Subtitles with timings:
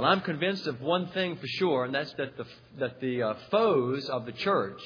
[0.00, 2.46] Well, I'm convinced of one thing for sure, and that's that the,
[2.78, 4.80] that the uh, foes of the church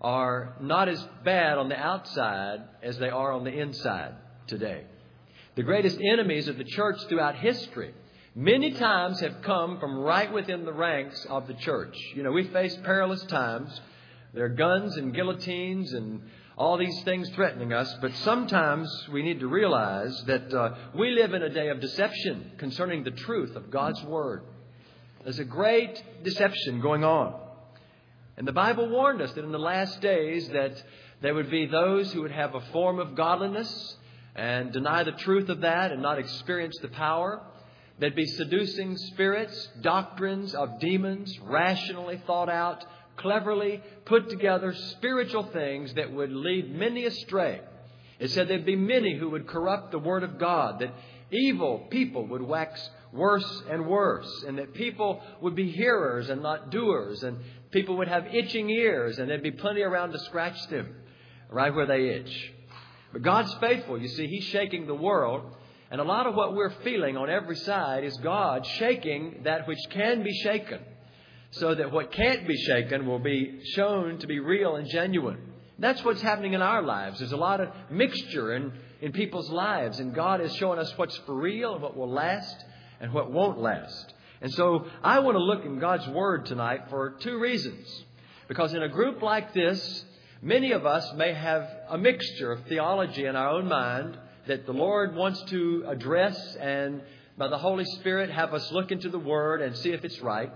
[0.00, 4.14] are not as bad on the outside as they are on the inside
[4.46, 4.84] today.
[5.54, 7.92] The greatest enemies of the church throughout history
[8.34, 11.94] many times have come from right within the ranks of the church.
[12.14, 13.78] You know, we face perilous times.
[14.32, 16.22] There are guns and guillotines and
[16.56, 21.32] all these things threatening us, but sometimes we need to realize that uh, we live
[21.34, 24.42] in a day of deception concerning the truth of God's Word.
[25.24, 27.34] There's a great deception going on.
[28.36, 30.82] And the Bible warned us that in the last days that
[31.20, 33.96] there would be those who would have a form of godliness
[34.34, 37.42] and deny the truth of that and not experience the power.
[37.98, 42.84] There'd be seducing spirits, doctrines of demons, rationally thought out,
[43.22, 47.60] cleverly put together spiritual things that would lead many astray.
[48.18, 50.92] It said there'd be many who would corrupt the Word of God, that
[51.30, 56.70] evil people would wax worse and worse, and that people would be hearers and not
[56.70, 57.38] doers, and
[57.70, 60.94] people would have itching ears, and there'd be plenty around to scratch them
[61.50, 62.52] right where they itch.
[63.12, 64.00] But God's faithful.
[64.00, 65.56] You see, He's shaking the world.
[65.90, 69.78] And a lot of what we're feeling on every side is God shaking that which
[69.90, 70.78] can be shaken
[71.52, 75.38] so that what can't be shaken will be shown to be real and genuine.
[75.78, 77.18] That's what's happening in our lives.
[77.18, 81.16] There's a lot of mixture in, in people's lives, and God is showing us what's
[81.18, 82.56] for real and what will last
[83.00, 84.14] and what won't last.
[84.40, 87.86] And so I want to look in God's Word tonight for two reasons.
[88.48, 90.04] Because in a group like this,
[90.44, 94.72] Many of us may have a mixture of theology in our own mind that the
[94.72, 97.00] Lord wants to address and
[97.38, 100.50] by the Holy Spirit have us look into the Word and see if it's right.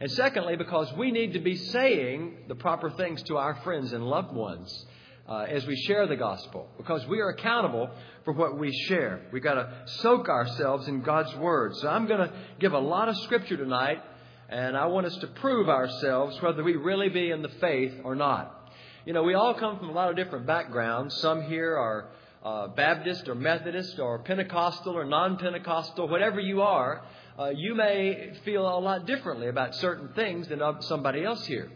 [0.00, 4.02] And secondly, because we need to be saying the proper things to our friends and
[4.02, 4.86] loved ones
[5.28, 7.90] uh, as we share the gospel, because we are accountable
[8.24, 9.20] for what we share.
[9.30, 11.76] We've got to soak ourselves in God's Word.
[11.76, 14.02] So I'm going to give a lot of Scripture tonight,
[14.48, 18.14] and I want us to prove ourselves whether we really be in the faith or
[18.14, 18.72] not.
[19.04, 21.14] You know, we all come from a lot of different backgrounds.
[21.16, 22.08] Some here are
[22.42, 27.02] uh, Baptist or Methodist or Pentecostal or non Pentecostal, whatever you are,
[27.40, 31.70] uh, you may feel a lot differently about certain things than somebody else here.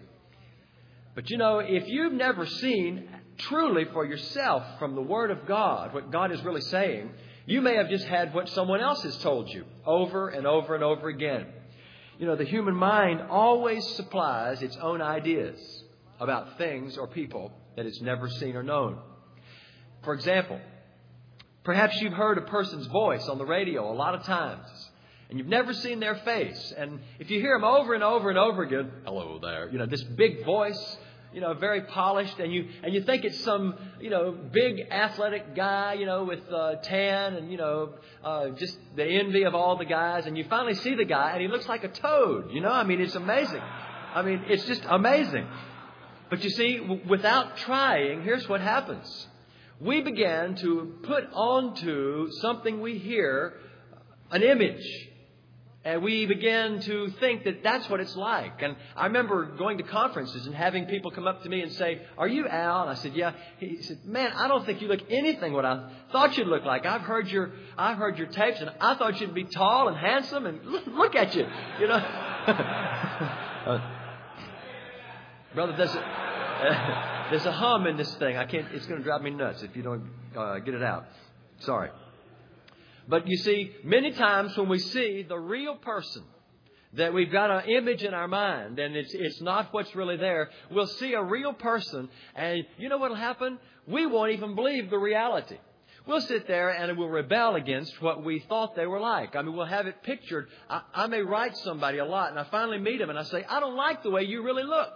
[1.15, 3.09] But you know, if you've never seen
[3.39, 7.11] truly for yourself from the Word of God what God is really saying,
[7.47, 10.85] you may have just had what someone else has told you over and over and
[10.85, 11.47] over again.
[12.19, 15.59] You know, the human mind always supplies its own ideas
[16.21, 18.99] about things or people that it's never seen or known.
[20.03, 20.61] For example,
[21.65, 24.69] perhaps you've heard a person's voice on the radio a lot of times,
[25.29, 26.73] and you've never seen their face.
[26.77, 29.87] And if you hear them over and over and over again, hello there, you know,
[29.87, 30.97] this big voice,
[31.33, 35.57] you know, very polished, and you and you think it's some, you know, big athletic
[35.57, 39.77] guy, you know, with uh, tan and you know, uh, just the envy of all
[39.77, 42.53] the guys, and you finally see the guy, and he looks like a toad.
[42.53, 43.63] You know, I mean, it's amazing.
[44.15, 45.49] I mean, it's just amazing.
[46.31, 49.27] But you see, without trying, here's what happens.
[49.81, 53.55] We begin to put onto something we hear
[54.31, 55.09] an image.
[55.85, 58.63] And we begin to think that that's what it's like.
[58.63, 62.01] And I remember going to conferences and having people come up to me and say,
[62.17, 62.83] Are you Al?
[62.83, 63.33] And I said, Yeah.
[63.59, 66.87] He said, Man, I don't think you look anything what I thought you'd look like.
[66.87, 70.47] I've heard your I've heard your tapes and I thought you'd be tall and handsome
[70.47, 71.47] and look at you.
[71.81, 71.99] You know?
[75.55, 78.37] brother, there's a, there's a hum in this thing.
[78.37, 78.67] I can't.
[78.73, 81.05] It's going to drive me nuts if you don't uh, get it out.
[81.61, 81.91] Sorry.
[83.09, 86.25] But you see, many times when we see the real person,
[86.97, 90.51] that we've got an image in our mind and it's, it's not what's really there,
[90.71, 93.59] we'll see a real person and you know what'll happen?
[93.87, 95.59] We won't even believe the reality.
[96.07, 99.35] We'll sit there and we'll rebel against what we thought they were like.
[99.37, 100.49] I mean, we'll have it pictured.
[100.69, 103.45] I, I may write somebody a lot and I finally meet them and I say,
[103.49, 104.93] I don't like the way you really look.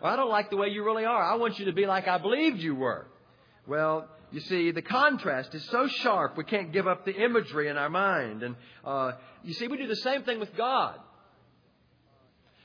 [0.00, 1.22] Or I don't like the way you really are.
[1.22, 3.06] I want you to be like I believed you were.
[3.66, 7.78] Well, you see, the contrast is so sharp we can't give up the imagery in
[7.78, 8.42] our mind.
[8.42, 9.12] And uh,
[9.42, 10.98] you see, we do the same thing with God.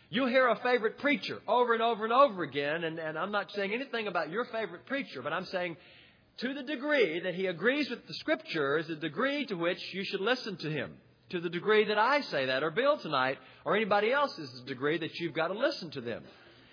[0.10, 3.52] You'll hear a favorite preacher over and over and over again, and, and I'm not
[3.52, 5.76] saying anything about your favorite preacher, but I'm saying
[6.38, 10.04] to the degree that he agrees with the Scripture is the degree to which you
[10.04, 10.92] should listen to him.
[11.30, 14.68] To the degree that I say that, or Bill tonight, or anybody else is the
[14.68, 16.24] degree that you've got to listen to them.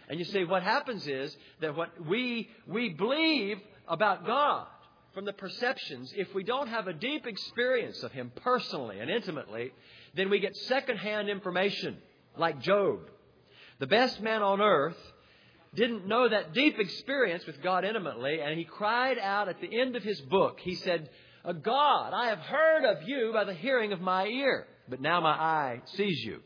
[0.08, 3.58] And you see, what happens is that what we, we believe
[3.88, 4.66] about God
[5.14, 9.72] from the perceptions, if we don't have a deep experience of Him personally and intimately,
[10.14, 11.96] then we get secondhand information,
[12.36, 13.00] like Job.
[13.78, 14.98] The best man on earth
[15.74, 19.96] didn't know that deep experience with God intimately, and he cried out at the end
[19.96, 20.58] of his book.
[20.60, 21.08] He said,
[21.62, 24.66] God, I have heard of you by the hearing of my ear.
[24.88, 26.40] but now my eye sees you.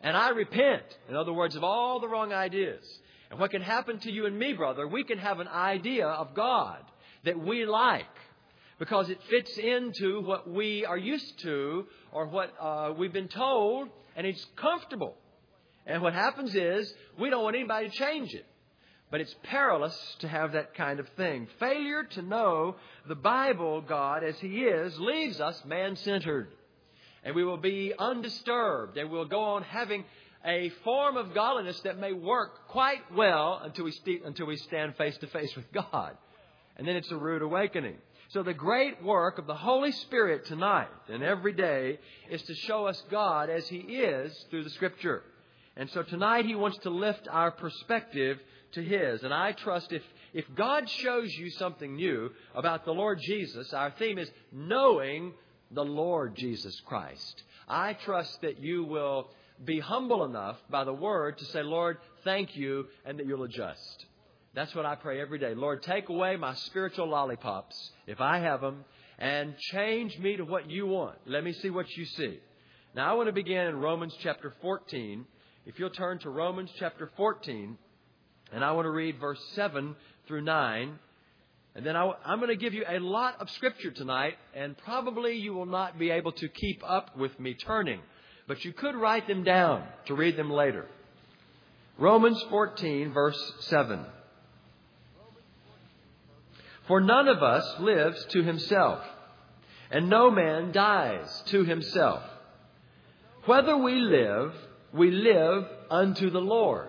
[0.00, 2.82] And I repent, in other words, of all the wrong ideas.
[3.30, 6.34] And what can happen to you and me, brother, we can have an idea of
[6.34, 6.78] God
[7.24, 8.06] that we like
[8.78, 13.88] because it fits into what we are used to or what uh, we've been told,
[14.16, 15.14] and it's comfortable.
[15.86, 18.46] And what happens is we don't want anybody to change it.
[19.10, 21.48] But it's perilous to have that kind of thing.
[21.58, 22.76] Failure to know
[23.08, 26.48] the Bible, God, as He is, leaves us man centered.
[27.24, 30.04] And we will be undisturbed, and we'll go on having
[30.44, 34.96] a form of godliness that may work quite well until we, st- until we stand
[34.96, 36.16] face to face with God.
[36.80, 37.98] And then it's a rude awakening.
[38.28, 41.98] So the great work of the Holy Spirit tonight and every day
[42.30, 45.22] is to show us God as He is through the Scripture.
[45.76, 48.38] And so tonight He wants to lift our perspective
[48.72, 49.22] to His.
[49.24, 53.90] And I trust if, if God shows you something new about the Lord Jesus, our
[53.98, 55.34] theme is knowing
[55.70, 57.42] the Lord Jesus Christ.
[57.68, 59.28] I trust that you will
[59.62, 64.06] be humble enough by the Word to say, Lord, thank you, and that you'll adjust.
[64.54, 65.54] That's what I pray every day.
[65.54, 68.84] Lord, take away my spiritual lollipops, if I have them,
[69.18, 71.18] and change me to what you want.
[71.26, 72.40] Let me see what you see.
[72.94, 75.24] Now, I want to begin in Romans chapter 14.
[75.66, 77.78] If you'll turn to Romans chapter 14,
[78.52, 79.94] and I want to read verse 7
[80.26, 80.98] through 9.
[81.76, 85.36] And then I, am going to give you a lot of scripture tonight, and probably
[85.36, 88.00] you will not be able to keep up with me turning.
[88.48, 90.86] But you could write them down to read them later.
[91.96, 94.04] Romans 14, verse 7.
[96.90, 98.98] For none of us lives to himself,
[99.92, 102.20] and no man dies to himself.
[103.44, 104.52] Whether we live,
[104.92, 106.88] we live unto the Lord.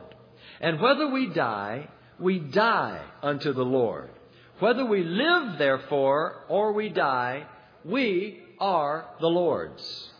[0.59, 1.87] And whether we die,
[2.17, 4.09] we die unto the Lord.
[4.57, 7.45] Whether we live, therefore, or we die,
[7.85, 10.13] we are the Lord's.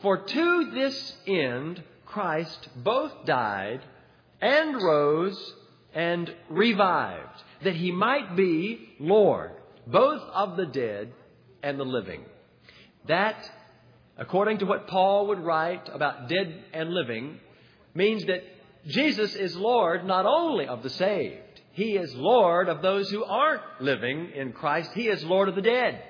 [0.00, 3.82] For to this end Christ both died
[4.40, 5.54] and rose
[5.92, 9.52] and revived, that he might be Lord,
[9.86, 11.12] both of the dead
[11.62, 12.24] and the living.
[13.06, 13.50] That,
[14.16, 17.40] according to what Paul would write about dead and living,
[17.94, 18.42] means that
[18.86, 23.62] Jesus is Lord not only of the saved, He is Lord of those who aren't
[23.80, 24.92] living in Christ.
[24.94, 26.02] He is Lord of the dead.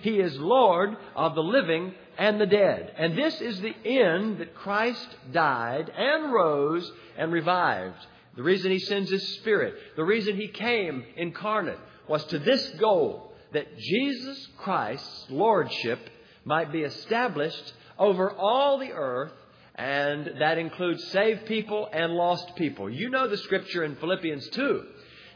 [0.00, 2.92] He is Lord of the living and the dead.
[2.96, 8.06] And this is the end that Christ died and rose and revived.
[8.36, 11.78] The reason He sends His Spirit, the reason He came incarnate
[12.08, 16.00] was to this goal that Jesus Christ's Lordship
[16.44, 19.32] might be established over all the earth
[19.76, 22.88] and that includes saved people and lost people.
[22.90, 24.82] You know the scripture in Philippians 2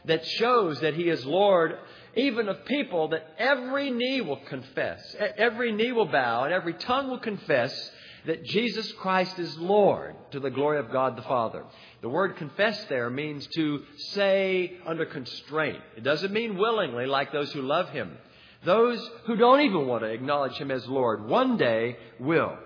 [0.05, 1.77] that shows that He is Lord
[2.15, 7.09] even of people that every knee will confess, every knee will bow, and every tongue
[7.09, 7.91] will confess
[8.25, 11.63] that Jesus Christ is Lord to the glory of God the Father.
[12.01, 15.79] The word confess there means to say under constraint.
[15.95, 18.17] It doesn't mean willingly like those who love Him.
[18.65, 22.57] Those who don't even want to acknowledge Him as Lord one day will.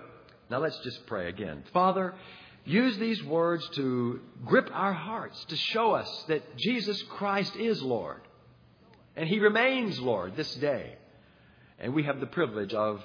[0.50, 1.64] Now let's just pray again.
[1.72, 2.14] Father,
[2.64, 8.22] use these words to grip our hearts, to show us that Jesus Christ is Lord.
[9.16, 10.96] And He remains Lord this day.
[11.78, 13.02] And we have the privilege of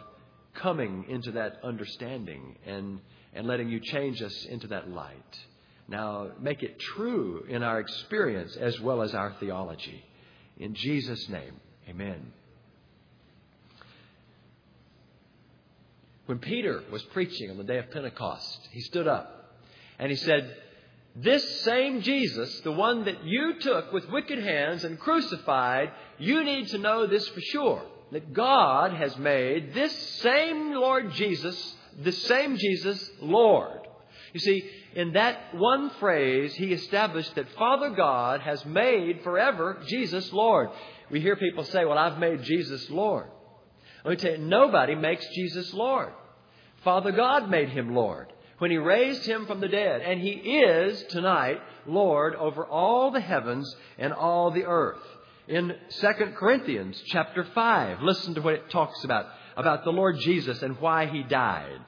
[0.56, 3.00] coming into that understanding and,
[3.34, 5.40] and letting you change us into that light.
[5.88, 10.04] Now, make it true in our experience as well as our theology.
[10.58, 11.54] In Jesus' name,
[11.88, 12.34] amen.
[16.28, 19.56] When Peter was preaching on the day of Pentecost, he stood up
[19.98, 20.56] and he said,
[21.16, 26.68] This same Jesus, the one that you took with wicked hands and crucified, you need
[26.68, 32.58] to know this for sure that God has made this same Lord Jesus, the same
[32.58, 33.80] Jesus, Lord.
[34.34, 40.32] You see, in that one phrase, he established that Father God has made forever Jesus
[40.34, 40.70] Lord.
[41.10, 43.28] We hear people say, Well, I've made Jesus Lord.
[44.04, 46.14] Let me tell you, nobody makes Jesus Lord.
[46.84, 50.02] Father God made him Lord when he raised him from the dead.
[50.02, 55.02] And he is tonight Lord over all the heavens and all the earth.
[55.50, 59.26] In 2 Corinthians chapter 5, listen to what it talks about,
[59.58, 61.80] about the Lord Jesus and why he died.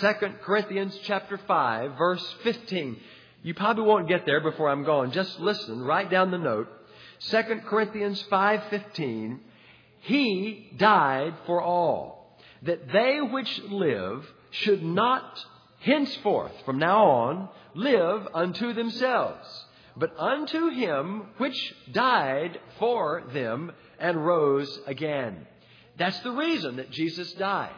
[0.00, 2.96] 2 Corinthians chapter 5, verse 15.
[3.42, 5.12] You probably won't get there before I'm gone.
[5.12, 6.66] Just listen, write down the note.
[7.28, 9.38] 2 Corinthians 5:15
[10.00, 15.44] He died for all that they which live should not
[15.80, 19.63] henceforth, from now on, live unto themselves,
[19.96, 25.46] but unto him which died for them and rose again.
[25.96, 27.70] That's the reason that Jesus died.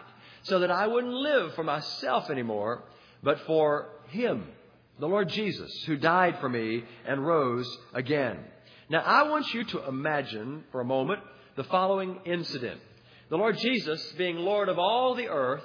[0.46, 2.84] so that I wouldn't live for myself anymore,
[3.22, 4.46] but for Him,
[5.00, 8.38] the Lord Jesus, who died for me and rose again.
[8.88, 11.20] Now, I want you to imagine for a moment
[11.56, 12.80] the following incident.
[13.28, 15.64] The Lord Jesus being Lord of all the earth,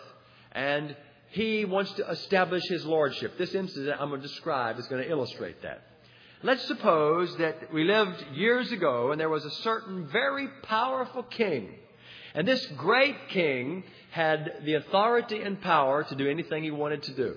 [0.52, 0.96] and
[1.30, 3.38] He wants to establish His Lordship.
[3.38, 5.84] This incident I'm going to describe is going to illustrate that.
[6.44, 11.70] Let's suppose that we lived years ago and there was a certain very powerful king.
[12.34, 17.14] And this great king had the authority and power to do anything he wanted to
[17.14, 17.36] do.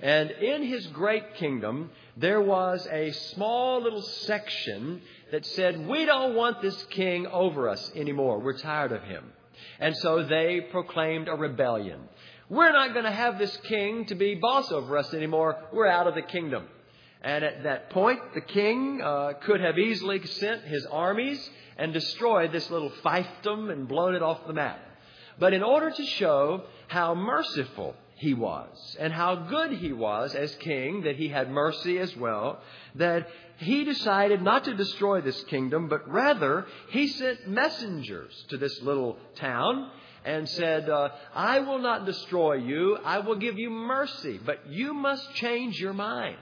[0.00, 6.34] And in his great kingdom, there was a small little section that said, We don't
[6.34, 8.38] want this king over us anymore.
[8.38, 9.32] We're tired of him.
[9.80, 12.00] And so they proclaimed a rebellion.
[12.48, 15.62] We're not going to have this king to be boss over us anymore.
[15.74, 16.68] We're out of the kingdom.
[17.26, 22.52] And at that point, the king uh, could have easily sent his armies and destroyed
[22.52, 24.78] this little fiefdom and blown it off the map.
[25.36, 30.54] But in order to show how merciful he was and how good he was as
[30.54, 32.60] king, that he had mercy as well,
[32.94, 38.80] that he decided not to destroy this kingdom, but rather he sent messengers to this
[38.82, 39.90] little town
[40.24, 42.98] and said, uh, I will not destroy you.
[43.04, 46.36] I will give you mercy, but you must change your mind.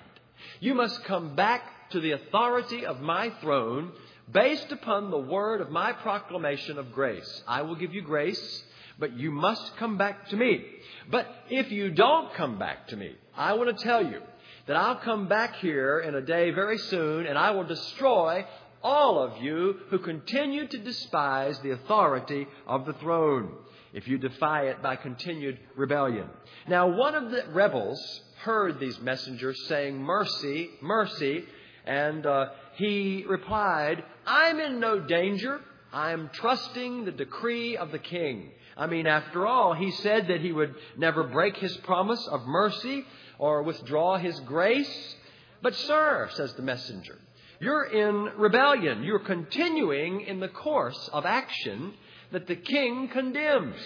[0.60, 3.92] You must come back to the authority of my throne
[4.32, 7.42] based upon the word of my proclamation of grace.
[7.46, 8.64] I will give you grace,
[8.98, 10.64] but you must come back to me.
[11.10, 14.20] But if you don't come back to me, I want to tell you
[14.66, 18.46] that I'll come back here in a day very soon and I will destroy
[18.82, 23.52] all of you who continue to despise the authority of the throne
[23.92, 26.28] if you defy it by continued rebellion.
[26.68, 31.44] Now, one of the rebels heard these messengers saying, Mercy, mercy,
[31.86, 35.60] and uh, he replied, I'm in no danger.
[35.92, 38.50] I'm trusting the decree of the king.
[38.76, 43.04] I mean, after all, he said that he would never break his promise of mercy
[43.38, 45.16] or withdraw his grace.
[45.62, 47.18] But, sir, says the messenger,
[47.60, 49.04] you're in rebellion.
[49.04, 51.94] You're continuing in the course of action
[52.32, 53.80] that the king condemns.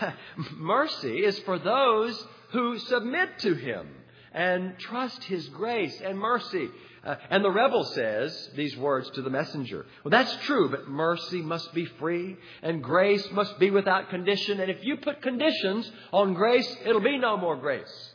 [0.56, 3.88] mercy is for those who submit to him
[4.34, 6.68] and trust his grace and mercy.
[7.04, 9.86] Uh, and the rebel says these words to the messenger.
[10.04, 14.60] Well, that's true, but mercy must be free and grace must be without condition.
[14.60, 18.12] And if you put conditions on grace, it'll be no more grace.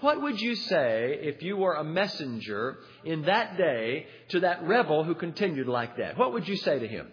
[0.00, 5.02] What would you say if you were a messenger in that day to that rebel
[5.02, 6.16] who continued like that?
[6.16, 7.08] What would you say to him?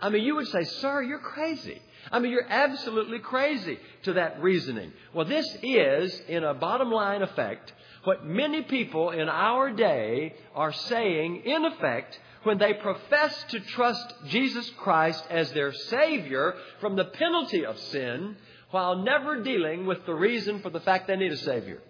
[0.00, 1.82] I mean, you would say, Sir, you're crazy.
[2.10, 4.92] I mean, you're absolutely crazy to that reasoning.
[5.12, 7.72] Well, this is, in a bottom line effect,
[8.04, 14.14] what many people in our day are saying, in effect, when they profess to trust
[14.26, 18.36] Jesus Christ as their Savior from the penalty of sin,
[18.70, 21.80] while never dealing with the reason for the fact they need a Savior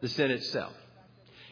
[0.00, 0.74] the sin itself.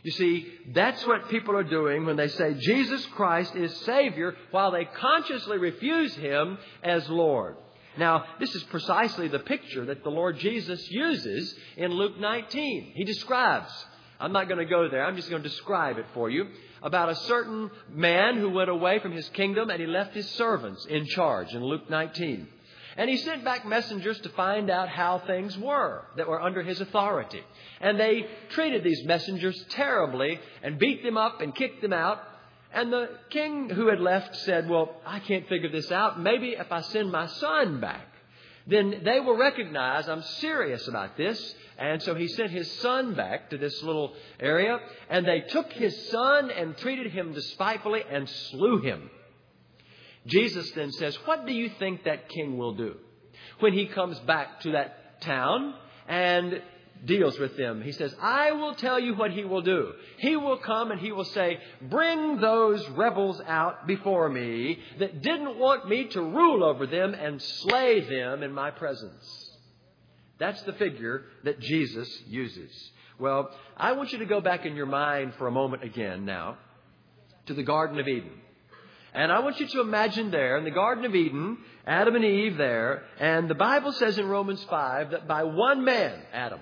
[0.04, 4.70] You see, that's what people are doing when they say Jesus Christ is Savior while
[4.70, 7.56] they consciously refuse Him as Lord.
[7.96, 12.92] Now, this is precisely the picture that the Lord Jesus uses in Luke 19.
[12.94, 13.70] He describes,
[14.20, 16.48] I'm not going to go there, I'm just going to describe it for you,
[16.82, 20.84] about a certain man who went away from his kingdom and he left his servants
[20.84, 22.46] in charge in Luke 19.
[22.96, 26.80] And he sent back messengers to find out how things were that were under his
[26.80, 27.42] authority.
[27.80, 32.20] And they treated these messengers terribly and beat them up and kicked them out
[32.74, 36.20] and the king who had left said, Well, I can't figure this out.
[36.20, 38.08] Maybe if I send my son back,
[38.66, 41.54] then they will recognize I'm serious about this.
[41.78, 46.08] And so he sent his son back to this little area, and they took his
[46.10, 49.08] son and treated him despitefully and slew him.
[50.26, 52.96] Jesus then says, What do you think that king will do
[53.60, 55.74] when he comes back to that town
[56.08, 56.62] and
[57.04, 57.82] deals with them.
[57.82, 59.92] He says, I will tell you what he will do.
[60.18, 65.58] He will come and he will say, Bring those rebels out before me that didn't
[65.58, 69.50] want me to rule over them and slay them in my presence.
[70.38, 72.90] That's the figure that Jesus uses.
[73.18, 76.58] Well, I want you to go back in your mind for a moment again now
[77.46, 78.40] to the Garden of Eden.
[79.14, 82.56] And I want you to imagine there in the Garden of Eden, Adam and Eve
[82.56, 86.58] there, and the Bible says in Romans 5 that by one man, Adam,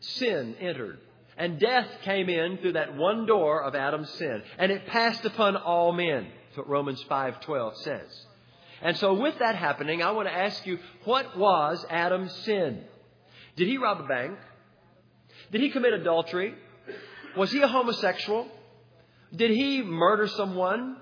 [0.00, 1.00] sin entered.
[1.36, 4.42] And death came in through that one door of Adam's sin.
[4.56, 6.28] And it passed upon all men.
[6.46, 8.26] That's what Romans 5.12 says.
[8.80, 12.84] And so with that happening, I want to ask you, what was Adam's sin?
[13.56, 14.38] Did he rob a bank?
[15.50, 16.54] Did he commit adultery?
[17.36, 18.46] Was he a homosexual?
[19.34, 20.96] Did he murder someone?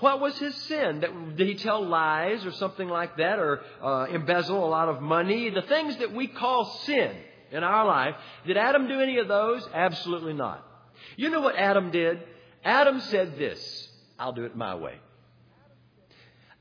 [0.00, 1.00] What was his sin?
[1.36, 5.48] Did he tell lies or something like that, or uh, embezzle a lot of money?
[5.50, 7.16] The things that we call sin
[7.50, 8.14] in our life.
[8.46, 9.66] Did Adam do any of those?
[9.72, 10.64] Absolutely not.
[11.16, 12.20] You know what Adam did?
[12.64, 13.88] Adam said this
[14.18, 14.94] I'll do it my way.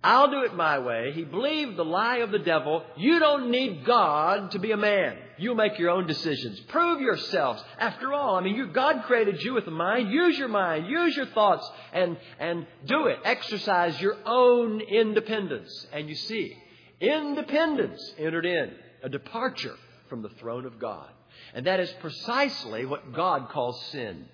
[0.04, 1.12] I'll do it my way.
[1.14, 2.84] He believed the lie of the devil.
[2.96, 5.18] You don't need God to be a man.
[5.38, 6.60] You make your own decisions.
[6.68, 7.64] Prove yourselves.
[7.78, 10.12] After all, I mean, you, God created you with a mind.
[10.12, 10.88] Use your mind.
[10.88, 13.20] Use your thoughts and, and do it.
[13.24, 15.88] Exercise your own independence.
[15.92, 16.58] And you see,
[17.00, 18.72] independence entered in,
[19.04, 19.76] a departure
[20.10, 21.10] from the throne of God.
[21.54, 24.26] And that is precisely what God calls sin.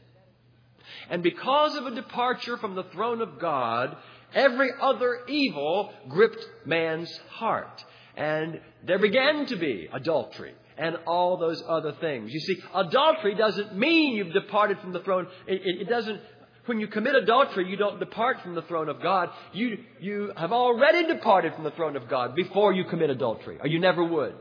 [1.09, 3.97] And because of a departure from the throne of God,
[4.33, 7.83] every other evil gripped man's heart.
[8.15, 12.31] And there began to be adultery and all those other things.
[12.31, 15.27] You see, adultery doesn't mean you've departed from the throne.
[15.47, 16.21] It, it, it, doesn't.
[16.65, 19.29] When you commit adultery, you don't depart from the throne of God.
[19.53, 23.67] You you have already departed from the throne of God before you commit adultery, or
[23.67, 24.35] you never would.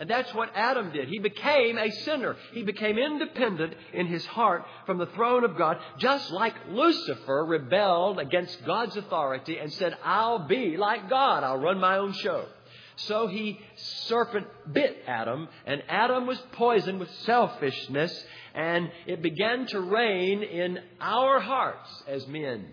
[0.00, 1.08] And that's what Adam did.
[1.08, 2.34] He became a sinner.
[2.54, 8.18] He became independent in his heart from the throne of God, just like Lucifer rebelled
[8.18, 11.44] against God's authority and said, I'll be like God.
[11.44, 12.46] I'll run my own show.
[13.06, 19.80] So he, serpent bit Adam, and Adam was poisoned with selfishness, and it began to
[19.80, 22.66] reign in our hearts as men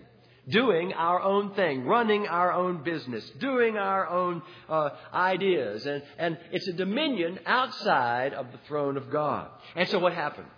[0.48, 5.86] doing our own thing, running our own business, doing our own uh, ideas.
[5.86, 9.48] And, and it's a dominion outside of the throne of God.
[9.76, 10.48] And so what happened?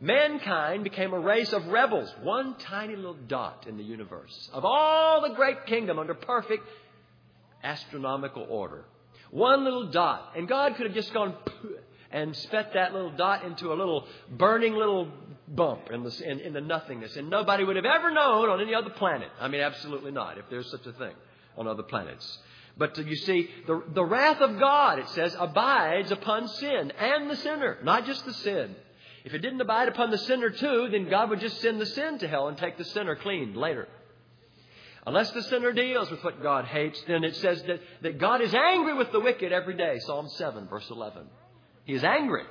[0.00, 4.50] Mankind became a race of rebels, one tiny little dot in the universe.
[4.52, 6.68] Of all the great kingdom under perfect
[7.62, 8.84] astronomical order.
[9.30, 10.32] One little dot.
[10.36, 11.34] And God could have just gone
[12.10, 15.08] and spat that little dot into a little burning little
[15.48, 17.16] bump in the, in, in the nothingness.
[17.16, 19.28] And nobody would have ever known on any other planet.
[19.40, 21.14] I mean, absolutely not, if there's such a thing
[21.56, 22.38] on other planets.
[22.78, 27.30] But uh, you see, the, the wrath of God, it says, abides upon sin and
[27.30, 28.76] the sinner, not just the sin.
[29.24, 32.18] If it didn't abide upon the sinner too, then God would just send the sin
[32.18, 33.88] to hell and take the sinner clean later.
[35.06, 38.52] Unless the sinner deals with what God hates, then it says that, that God is
[38.52, 39.98] angry with the wicked every day.
[40.00, 41.22] Psalm 7, verse 11.
[41.84, 42.42] He is angry.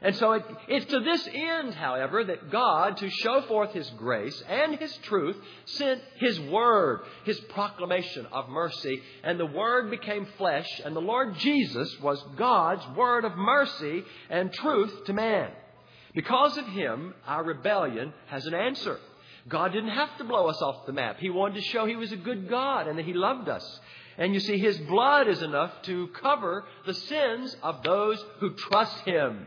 [0.00, 4.42] And so it, it's to this end, however, that God, to show forth His grace
[4.48, 9.00] and His truth, sent His Word, His proclamation of mercy.
[9.24, 14.52] And the Word became flesh, and the Lord Jesus was God's Word of mercy and
[14.52, 15.50] truth to man.
[16.14, 18.98] Because of Him, our rebellion has an answer.
[19.48, 21.18] God didn't have to blow us off the map.
[21.18, 23.80] He wanted to show He was a good God and that He loved us.
[24.18, 28.98] And you see, His blood is enough to cover the sins of those who trust
[29.00, 29.46] Him.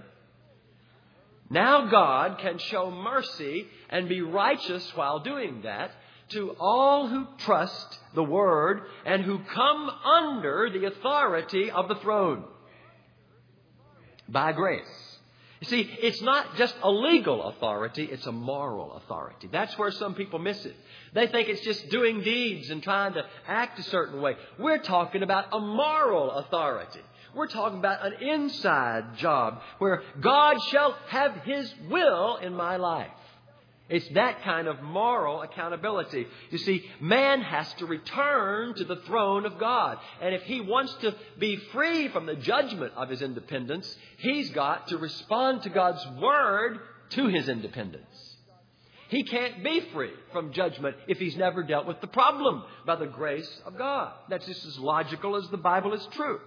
[1.50, 5.92] Now God can show mercy and be righteous while doing that
[6.30, 12.46] to all who trust the Word and who come under the authority of the throne
[14.28, 15.05] by grace.
[15.65, 19.49] You see, it's not just a legal authority, it's a moral authority.
[19.51, 20.75] That's where some people miss it.
[21.13, 24.36] They think it's just doing deeds and trying to act a certain way.
[24.60, 26.99] We're talking about a moral authority.
[27.34, 33.10] We're talking about an inside job where God shall have His will in my life.
[33.88, 36.26] It's that kind of moral accountability.
[36.50, 40.00] You see, man has to return to the throne of God.
[40.21, 44.88] And if he wants to be free from the judgment of his independence, he's got
[44.88, 46.80] to respond to God's word
[47.12, 48.36] to his independence.
[49.10, 53.06] He can't be free from judgment if he's never dealt with the problem by the
[53.06, 54.13] grace of God.
[54.30, 56.39] That's just as logical as the Bible is true.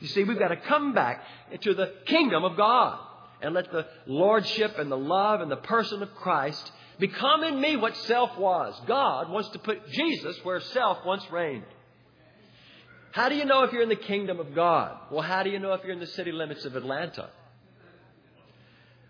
[0.00, 1.22] You see, we've got to come back
[1.60, 2.98] to the kingdom of God
[3.42, 7.76] and let the lordship and the love and the person of Christ become in me
[7.76, 8.80] what self was.
[8.86, 11.64] God wants to put Jesus where self once reigned.
[13.12, 14.96] How do you know if you're in the kingdom of God?
[15.10, 17.30] Well, how do you know if you're in the city limits of Atlanta?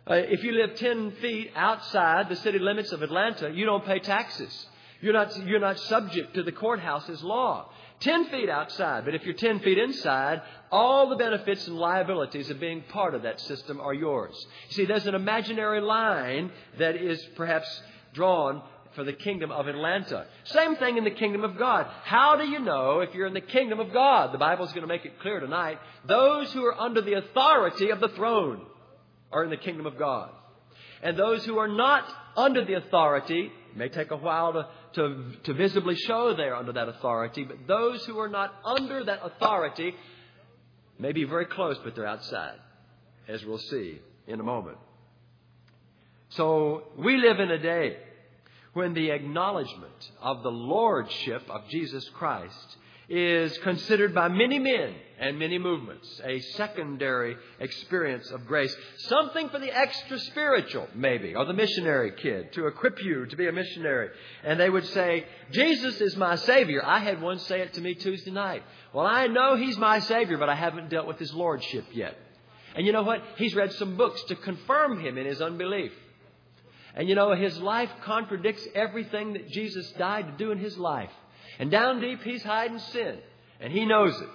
[0.09, 3.99] Uh, if you live 10 feet outside the city limits of Atlanta, you don't pay
[3.99, 4.67] taxes.
[5.01, 7.69] You're not, you're not subject to the courthouse's law.
[8.01, 12.61] 10 feet outside, but if you're 10 feet inside, all the benefits and liabilities of
[12.61, 14.47] being part of that system are yours.
[14.69, 17.67] You see, there's an imaginary line that is perhaps
[18.13, 18.63] drawn
[18.95, 20.27] for the kingdom of Atlanta.
[20.45, 21.87] Same thing in the kingdom of God.
[22.05, 24.33] How do you know if you're in the kingdom of God?
[24.33, 25.79] The Bible's going to make it clear tonight.
[26.07, 28.65] Those who are under the authority of the throne
[29.31, 30.31] are in the kingdom of God.
[31.03, 32.05] And those who are not
[32.37, 36.73] under the authority, it may take a while to, to, to visibly show they're under
[36.73, 39.95] that authority, but those who are not under that authority
[40.99, 42.59] may be very close, but they're outside,
[43.29, 44.79] as we'll see in a moment.
[46.31, 47.99] So we live in a day
[48.73, 52.77] when the acknowledgement of the lordship of Jesus Christ
[53.09, 58.75] is considered by many men and many movements a secondary experience of grace.
[58.99, 63.47] Something for the extra spiritual, maybe, or the missionary kid to equip you to be
[63.47, 64.11] a missionary.
[64.45, 66.85] And they would say, Jesus is my Savior.
[66.85, 68.63] I had one say it to me Tuesday night.
[68.93, 72.17] Well, I know He's my Savior, but I haven't dealt with His Lordship yet.
[72.77, 73.23] And you know what?
[73.37, 75.93] He's read some books to confirm him in his unbelief.
[76.95, 81.11] And you know, his life contradicts everything that Jesus died to do in his life.
[81.59, 83.19] And down deep, he's hiding sin.
[83.61, 84.29] And he knows it.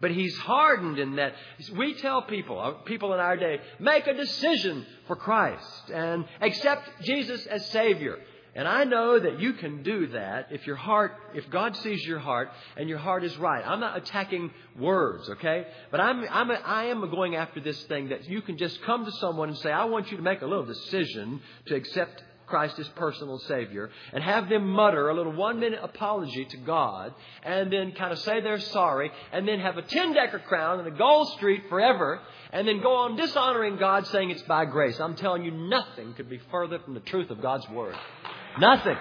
[0.00, 1.34] But he's hardened in that.
[1.76, 6.88] We tell people, uh, people in our day, make a decision for Christ and accept
[7.02, 8.18] Jesus as Savior.
[8.54, 12.18] And I know that you can do that if your heart, if God sees your
[12.18, 13.62] heart and your heart is right.
[13.64, 15.66] I'm not attacking words, okay?
[15.90, 19.12] But I'm, I'm, I am going after this thing that you can just come to
[19.20, 22.88] someone and say, I want you to make a little decision to accept Christ as
[22.88, 27.92] personal Savior and have them mutter a little one minute apology to God and then
[27.92, 31.28] kind of say they're sorry and then have a 10 decker crown and a gold
[31.32, 32.20] street forever
[32.52, 34.98] and then go on dishonoring God saying it's by grace.
[34.98, 37.94] I'm telling you, nothing could be further from the truth of God's Word.
[38.58, 38.96] Nothing.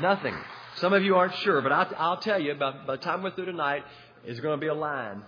[0.00, 0.34] Nothing.
[0.76, 3.46] Some of you aren't sure, but I'll, tell you, by, by the time we're through
[3.46, 3.84] tonight,
[4.24, 5.22] there's going to be a line.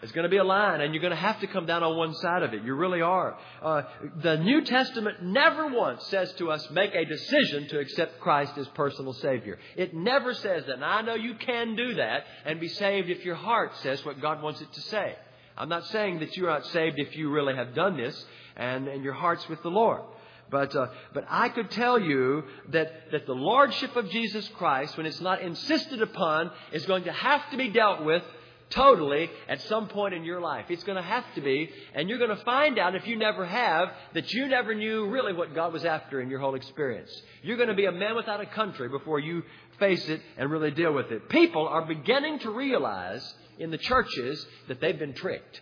[0.00, 1.96] There's going to be a line, and you're going to have to come down on
[1.96, 2.62] one side of it.
[2.62, 3.38] You really are.
[3.62, 3.82] Uh,
[4.22, 8.68] the New Testament never once says to us, make a decision to accept Christ as
[8.68, 9.58] personal Savior.
[9.74, 10.80] It never says that.
[10.80, 14.20] Now, I know you can do that and be saved if your heart says what
[14.20, 15.16] God wants it to say.
[15.56, 18.22] I'm not saying that you're not saved if you really have done this
[18.54, 20.02] and, and your heart's with the Lord.
[20.50, 25.06] But, uh, but I could tell you that, that the Lordship of Jesus Christ, when
[25.06, 28.22] it's not insisted upon, is going to have to be dealt with
[28.70, 30.66] totally at some point in your life.
[30.68, 31.70] It's going to have to be.
[31.94, 35.32] And you're going to find out, if you never have, that you never knew really
[35.32, 37.10] what God was after in your whole experience.
[37.42, 39.42] You're going to be a man without a country before you
[39.78, 41.28] face it and really deal with it.
[41.28, 45.60] People are beginning to realize in the churches that they've been tricked.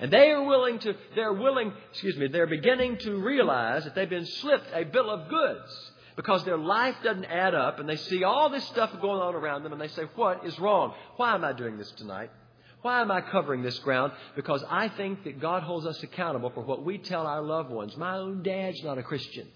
[0.00, 4.08] And they are willing to, they're willing, excuse me, they're beginning to realize that they've
[4.08, 8.24] been slipped a bill of goods because their life doesn't add up and they see
[8.24, 10.94] all this stuff going on around them and they say, What is wrong?
[11.16, 12.30] Why am I doing this tonight?
[12.82, 14.12] Why am I covering this ground?
[14.34, 17.96] Because I think that God holds us accountable for what we tell our loved ones.
[17.96, 19.48] My own dad's not a Christian.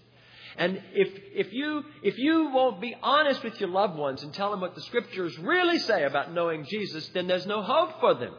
[0.57, 4.51] And if, if, you, if you won't be honest with your loved ones and tell
[4.51, 8.33] them what the scriptures really say about knowing Jesus, then there's no hope for them.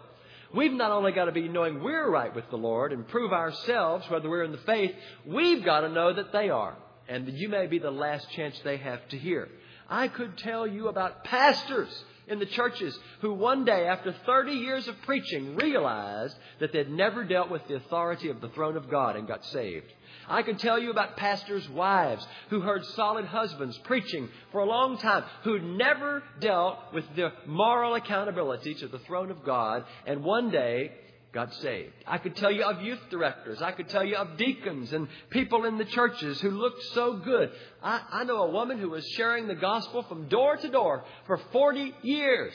[0.55, 4.11] We've not only got to be knowing we're right with the Lord and prove ourselves
[4.11, 4.93] whether we're in the faith,
[5.25, 6.77] we've got to know that they are.
[7.09, 9.49] And you may be the last chance they have to hear.
[9.89, 14.89] I could tell you about pastors in the churches who one day, after 30 years
[14.89, 19.17] of preaching, realized that they'd never dealt with the authority of the throne of God
[19.17, 19.93] and got saved.
[20.29, 24.99] I can tell you about pastors' wives who heard solid husbands preaching for a long
[24.99, 30.51] time, who never dealt with the moral accountability to the throne of God, and one
[30.51, 30.93] day
[31.33, 31.93] got saved.
[32.07, 33.63] I could tell you of youth directors.
[33.63, 37.51] I could tell you of deacons and people in the churches who looked so good.
[37.83, 41.39] I, I know a woman who was sharing the gospel from door to door for
[41.53, 42.53] 40 years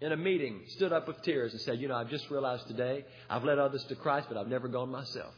[0.00, 3.04] in a meeting, stood up with tears and said, You know, I've just realized today
[3.28, 5.34] I've led others to Christ, but I've never gone myself.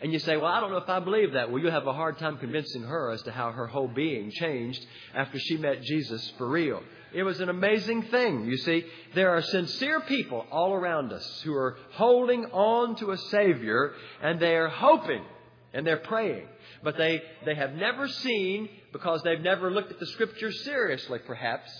[0.00, 1.52] And you say, well, I don't know if I believe that.
[1.52, 4.84] Well, you'll have a hard time convincing her as to how her whole being changed
[5.14, 6.82] after she met Jesus for real.
[7.14, 8.46] It was an amazing thing.
[8.46, 13.18] You see, there are sincere people all around us who are holding on to a
[13.18, 15.24] Savior and they are hoping
[15.72, 16.46] and they're praying.
[16.82, 21.70] But they, they have never seen, because they've never looked at the Scripture seriously, perhaps,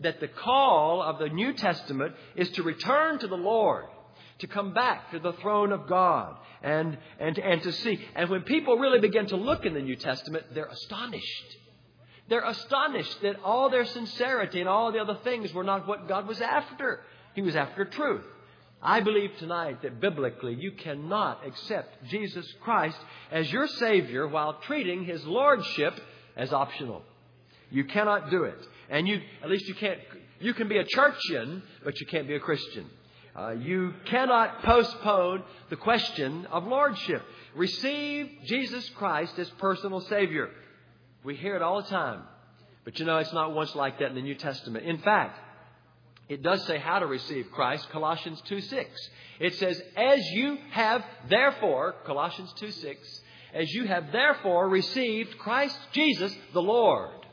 [0.00, 3.86] that the call of the New Testament is to return to the Lord
[4.38, 8.00] to come back to the throne of God and, and, and to see.
[8.14, 11.56] And when people really begin to look in the New Testament, they're astonished.
[12.28, 16.26] They're astonished that all their sincerity and all the other things were not what God
[16.26, 17.00] was after.
[17.34, 18.24] He was after truth.
[18.82, 22.98] I believe tonight that biblically you cannot accept Jesus Christ
[23.30, 25.98] as your Savior while treating His Lordship
[26.36, 27.02] as optional.
[27.70, 28.58] You cannot do it.
[28.90, 29.98] And you, at least you can't,
[30.40, 32.86] you can be a churchian, but you can't be a Christian.
[33.36, 37.22] Uh, you cannot postpone the question of lordship.
[37.54, 40.50] Receive Jesus Christ as personal Savior.
[41.24, 42.22] We hear it all the time.
[42.84, 44.84] But you know, it's not once like that in the New Testament.
[44.84, 45.40] In fact,
[46.28, 49.10] it does say how to receive Christ, Colossians 2 6.
[49.40, 53.20] It says, As you have therefore, Colossians 2 6,
[53.54, 57.26] as you have therefore received Christ Jesus the Lord,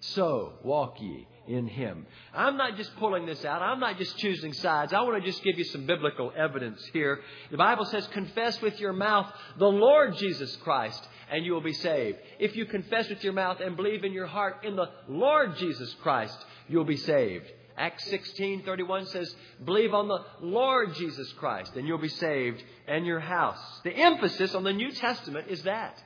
[0.00, 2.06] so walk ye in Him.
[2.32, 3.62] I'm not just pulling this out.
[3.62, 4.92] I'm not just choosing sides.
[4.92, 7.20] I want to just give you some biblical evidence here.
[7.50, 11.72] The Bible says, confess with your mouth the Lord Jesus Christ and you will be
[11.72, 12.18] saved.
[12.38, 15.94] If you confess with your mouth and believe in your heart in the Lord Jesus
[16.02, 16.36] Christ,
[16.68, 17.50] you'll be saved.
[17.76, 19.34] Acts 16:31 says,
[19.64, 24.54] "Believe on the Lord Jesus Christ and you'll be saved and your house." The emphasis
[24.54, 26.02] on the New Testament is that.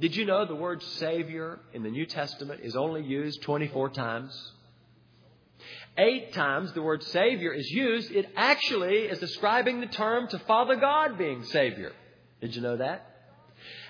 [0.00, 4.52] Did you know the word savior in the New Testament is only used 24 times?
[5.98, 8.10] Eight times the word savior is used.
[8.10, 11.92] It actually is describing the term to Father God being savior.
[12.40, 13.11] Did you know that?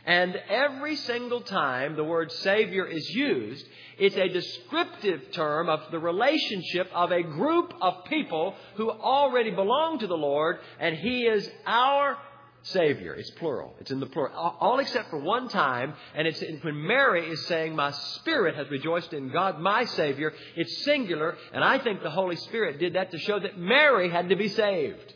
[0.04, 3.64] And every single time the word Savior is used,
[3.98, 10.00] it's a descriptive term of the relationship of a group of people who already belong
[10.00, 12.18] to the Lord, and He is our
[12.62, 13.14] Savior.
[13.14, 13.74] It's plural.
[13.80, 14.34] It's in the plural.
[14.34, 19.12] All except for one time, and it's when Mary is saying, My spirit has rejoiced
[19.12, 20.32] in God, my Savior.
[20.56, 24.30] It's singular, and I think the Holy Spirit did that to show that Mary had
[24.30, 25.14] to be saved.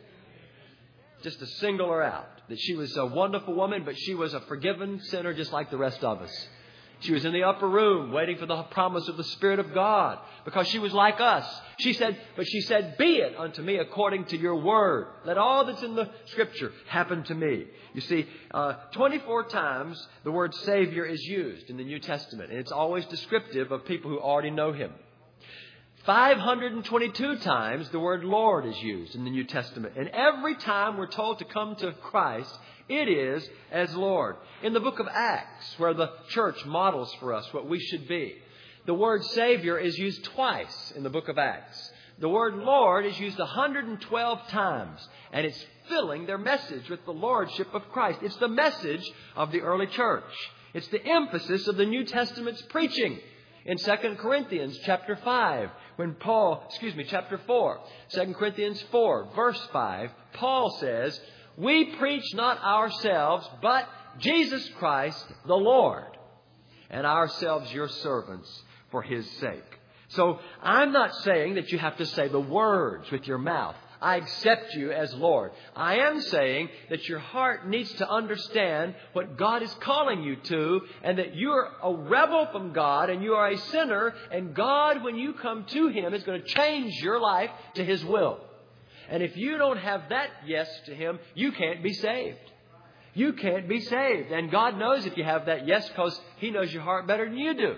[1.23, 5.01] Just single her out that she was a wonderful woman, but she was a forgiven
[5.05, 6.49] sinner just like the rest of us.
[7.01, 10.19] She was in the upper room waiting for the promise of the Spirit of God
[10.47, 11.47] because she was like us.
[11.79, 15.09] She said, but she said, be it unto me according to your word.
[15.27, 17.67] Let all that's in the scripture happen to me.
[17.93, 22.59] You see, uh, 24 times the word Savior is used in the New Testament, and
[22.59, 24.93] it's always descriptive of people who already know Him.
[26.07, 29.95] 522 times the word Lord is used in the New Testament.
[29.97, 32.57] And every time we're told to come to Christ,
[32.89, 34.37] it is as Lord.
[34.63, 38.37] In the book of Acts, where the church models for us what we should be,
[38.87, 41.91] the word Savior is used twice in the book of Acts.
[42.21, 47.75] The word Lord is used 112 times, and it's filling their message with the Lordship
[47.75, 48.21] of Christ.
[48.23, 50.23] It's the message of the early church.
[50.73, 53.19] It's the emphasis of the New Testament's preaching.
[53.67, 59.69] In 2 Corinthians chapter 5, when Paul, excuse me, chapter 4, 2 Corinthians 4, verse
[59.73, 61.21] 5, Paul says,
[61.57, 66.17] We preach not ourselves, but Jesus Christ the Lord,
[66.91, 68.49] and ourselves your servants
[68.93, 69.65] for his sake.
[70.11, 73.75] So I'm not saying that you have to say the words with your mouth.
[74.01, 75.53] I accept you as Lord.
[75.75, 80.81] I am saying that your heart needs to understand what God is calling you to
[81.03, 85.17] and that you're a rebel from God and you are a sinner and God, when
[85.17, 88.39] you come to Him, is going to change your life to His will.
[89.09, 92.39] And if you don't have that yes to Him, you can't be saved.
[93.15, 94.31] You can't be saved.
[94.31, 97.39] And God knows if you have that yes because He knows your heart better than
[97.39, 97.77] you do.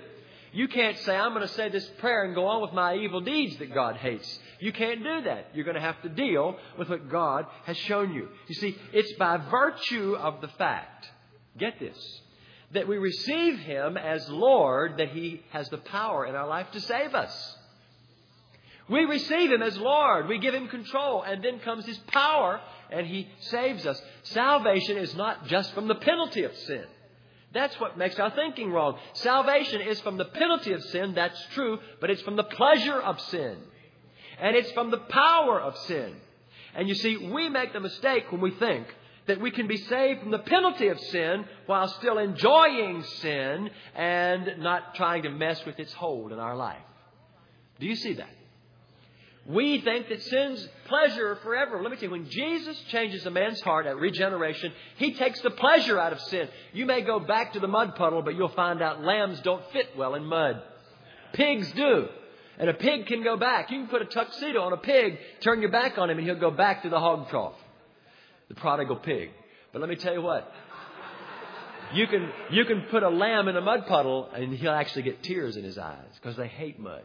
[0.53, 3.21] You can't say, I'm going to say this prayer and go on with my evil
[3.21, 4.39] deeds that God hates.
[4.61, 5.51] You can't do that.
[5.55, 8.29] You're going to have to deal with what God has shown you.
[8.49, 11.07] You see, it's by virtue of the fact,
[11.57, 11.99] get this,
[12.73, 16.81] that we receive Him as Lord that He has the power in our life to
[16.81, 17.57] save us.
[18.88, 20.29] We receive Him as Lord.
[20.29, 21.23] We give Him control.
[21.23, 24.01] And then comes His power and He saves us.
[24.23, 26.85] Salvation is not just from the penalty of sin.
[27.53, 28.99] That's what makes our thinking wrong.
[29.14, 33.18] Salvation is from the penalty of sin, that's true, but it's from the pleasure of
[33.23, 33.57] sin.
[34.40, 36.14] And it's from the power of sin.
[36.74, 38.87] And you see, we make the mistake when we think
[39.27, 44.59] that we can be saved from the penalty of sin while still enjoying sin and
[44.59, 46.81] not trying to mess with its hold in our life.
[47.79, 48.31] Do you see that?
[49.46, 51.81] We think that sin's pleasure forever.
[51.81, 55.51] Let me tell you, when Jesus changes a man's heart at regeneration, he takes the
[55.51, 56.48] pleasure out of sin.
[56.74, 59.96] You may go back to the mud puddle, but you'll find out lambs don't fit
[59.96, 60.62] well in mud.
[61.33, 62.09] Pigs do.
[62.59, 63.71] And a pig can go back.
[63.71, 66.40] You can put a tuxedo on a pig, turn your back on him, and he'll
[66.40, 67.55] go back to the hog trough.
[68.49, 69.31] The prodigal pig.
[69.73, 70.53] But let me tell you what.
[71.94, 75.23] You can, you can put a lamb in a mud puddle, and he'll actually get
[75.23, 77.03] tears in his eyes because they hate mud.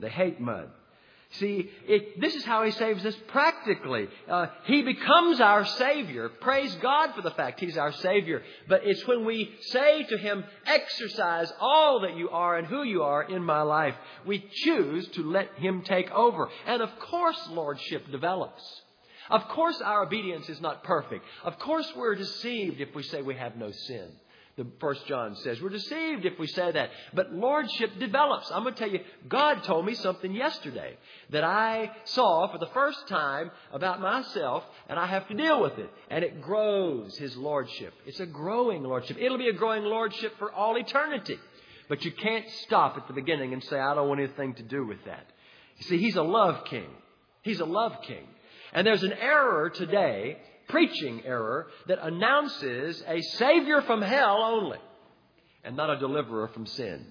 [0.00, 0.70] They hate mud.
[1.38, 4.08] See, it, this is how He saves us practically.
[4.28, 6.28] Uh, he becomes our Savior.
[6.28, 8.42] Praise God for the fact He's our Savior.
[8.68, 13.02] But it's when we say to Him, exercise all that you are and who you
[13.02, 13.94] are in my life,
[14.24, 16.48] we choose to let Him take over.
[16.66, 18.62] And of course, Lordship develops.
[19.30, 21.24] Of course, our obedience is not perfect.
[21.44, 24.10] Of course, we're deceived if we say we have no sin
[24.56, 25.60] the first John says.
[25.60, 26.90] We're deceived if we say that.
[27.12, 28.50] But lordship develops.
[28.50, 30.96] I'm going to tell you, God told me something yesterday
[31.30, 35.78] that I saw for the first time about myself, and I have to deal with
[35.78, 35.90] it.
[36.08, 37.94] And it grows, His lordship.
[38.06, 39.16] It's a growing lordship.
[39.20, 41.38] It'll be a growing lordship for all eternity.
[41.88, 44.86] But you can't stop at the beginning and say, I don't want anything to do
[44.86, 45.26] with that.
[45.78, 46.88] You see, He's a love king.
[47.42, 48.26] He's a love king.
[48.72, 54.78] And there's an error today preaching error that announces a Savior from hell only
[55.64, 57.06] and not a deliverer from sin.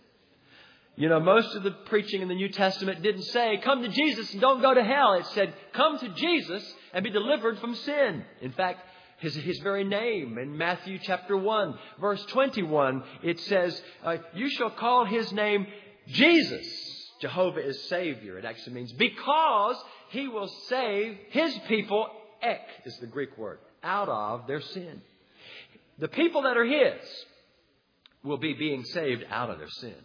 [0.96, 4.32] You know, most of the preaching in the New Testament didn't say, come to Jesus
[4.32, 5.14] and don't go to hell.
[5.14, 6.64] It said, come to Jesus
[6.94, 8.24] and be delivered from sin.
[8.42, 8.82] In fact,
[9.18, 14.70] his, his very name in Matthew chapter 1, verse 21, it says, uh, You shall
[14.70, 15.66] call his name
[16.08, 16.68] Jesus.
[17.22, 18.38] Jehovah is Savior.
[18.38, 19.78] It actually means because
[20.10, 22.08] he will save his people,
[22.44, 25.02] ek is the Greek word, out of their sin.
[26.00, 27.00] The people that are his
[28.24, 29.96] will be being saved out of their sin.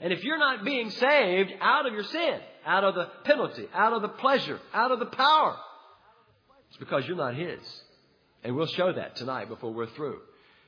[0.00, 3.92] And if you're not being saved out of your sin, out of the penalty, out
[3.92, 5.56] of the pleasure, out of the power,
[6.68, 7.60] it's because you're not his.
[8.44, 10.20] And we'll show that tonight before we're through.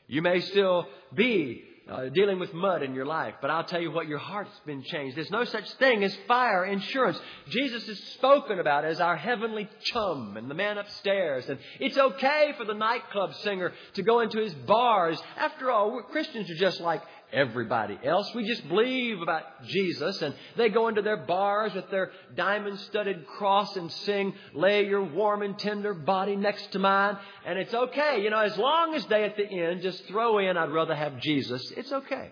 [0.09, 3.91] You may still be uh, dealing with mud in your life, but I'll tell you
[3.91, 5.17] what, your heart's been changed.
[5.17, 7.21] There's no such thing as fire insurance.
[7.49, 11.49] Jesus is spoken about as our heavenly chum and the man upstairs.
[11.49, 15.21] And it's okay for the nightclub singer to go into his bars.
[15.37, 18.33] After all, Christians are just like everybody else.
[18.35, 23.27] We just believe about Jesus and they go into their bars with their diamond studded
[23.27, 27.19] cross and sing, lay your warm and tender body next to mine.
[27.47, 28.23] And it's okay.
[28.23, 31.21] You know, as long as they at the end just throw in, I'd rather have
[31.21, 32.31] Jesus, it's okay.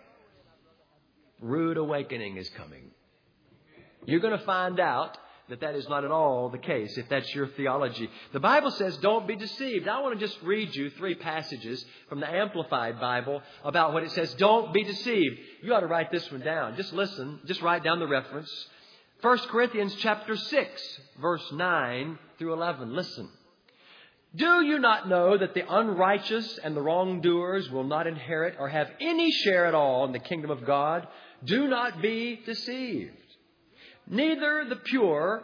[1.40, 2.90] Rude awakening is coming.
[4.06, 5.16] You're going to find out
[5.48, 8.08] that that is not at all the case if that's your theology.
[8.32, 9.88] The Bible says don't be deceived.
[9.88, 14.10] I want to just read you three passages from the Amplified Bible about what it
[14.12, 15.38] says don't be deceived.
[15.62, 16.76] You ought to write this one down.
[16.76, 18.50] Just listen, just write down the reference.
[19.20, 22.94] 1 Corinthians chapter 6 verse 9 through 11.
[22.94, 23.28] Listen.
[24.36, 28.90] Do you not know that the unrighteous and the wrongdoers will not inherit or have
[29.00, 31.08] any share at all in the kingdom of God?
[31.44, 33.14] Do not be deceived.
[34.10, 35.42] Neither the pure,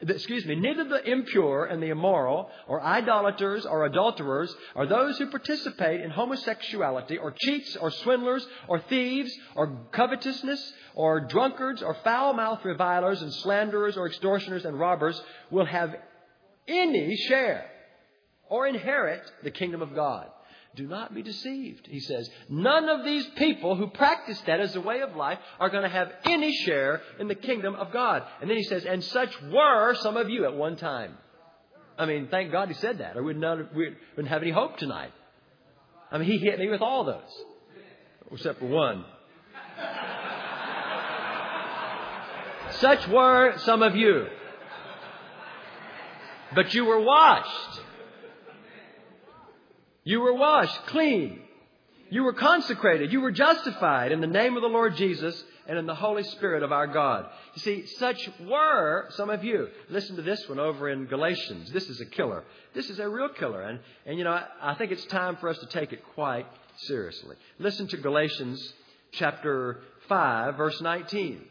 [0.00, 5.30] excuse me, neither the impure and the immoral, or idolaters or adulterers, or those who
[5.30, 12.32] participate in homosexuality, or cheats, or swindlers, or thieves, or covetousness, or drunkards, or foul
[12.32, 15.94] mouthed revilers, and slanderers, or extortioners, and robbers will have
[16.66, 17.66] any share
[18.48, 20.28] or inherit the kingdom of God.
[20.78, 22.30] Do not be deceived, he says.
[22.48, 25.88] None of these people who practice that as a way of life are going to
[25.88, 28.22] have any share in the kingdom of God.
[28.40, 31.18] And then he says, and such were some of you at one time.
[31.98, 34.76] I mean, thank God he said that, or we'd not, we wouldn't have any hope
[34.76, 35.10] tonight.
[36.12, 37.44] I mean, he hit me with all those,
[38.30, 39.04] except for one.
[42.78, 44.28] Such were some of you.
[46.54, 47.80] But you were washed
[50.08, 51.38] you were washed clean.
[52.08, 53.12] You were consecrated.
[53.12, 56.62] You were justified in the name of the Lord Jesus and in the Holy Spirit
[56.62, 57.26] of our God.
[57.54, 59.68] You see, such were some of you.
[59.90, 61.70] Listen to this one over in Galatians.
[61.72, 62.44] This is a killer.
[62.72, 63.60] This is a real killer.
[63.60, 66.46] And, and you know, I, I think it's time for us to take it quite
[66.78, 67.36] seriously.
[67.58, 68.72] Listen to Galatians
[69.12, 71.42] chapter 5, verse 19.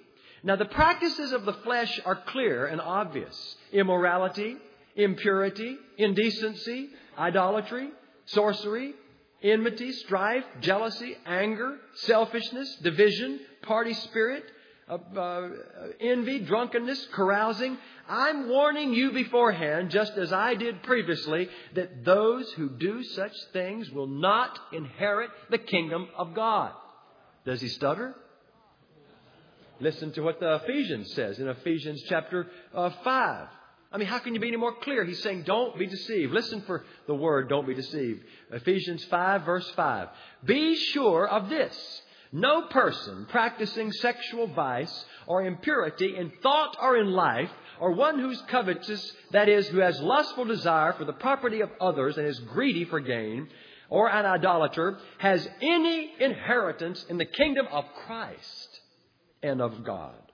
[0.42, 4.58] Now, the practices of the flesh are clear and obvious immorality,
[4.96, 6.90] impurity, indecency,
[7.20, 7.92] idolatry
[8.28, 8.94] sorcery,
[9.44, 14.44] enmity, strife, jealousy, anger, selfishness, division, party spirit,
[14.90, 15.50] uh, uh,
[16.00, 17.78] envy, drunkenness, carousing.
[18.08, 23.92] I'm warning you beforehand, just as I did previously, that those who do such things
[23.92, 26.72] will not inherit the kingdom of God.
[27.46, 28.16] Does he stutter?
[29.80, 33.48] Listen to what the Ephesians says in Ephesians chapter uh, 5.
[33.92, 35.06] I mean, how can you be any more clear?
[35.06, 36.34] He's saying, don't be deceived.
[36.34, 38.24] Listen for the word, don't be deceived.
[38.52, 40.10] Ephesians 5, verse 5.
[40.44, 42.02] Be sure of this.
[42.32, 48.42] No person practicing sexual vice or impurity in thought or in life, or one who's
[48.50, 52.84] covetous, that is, who has lustful desire for the property of others and is greedy
[52.84, 53.48] for gain,
[53.90, 58.82] or an idolater, has any inheritance in the kingdom of Christ
[59.42, 60.27] and of God.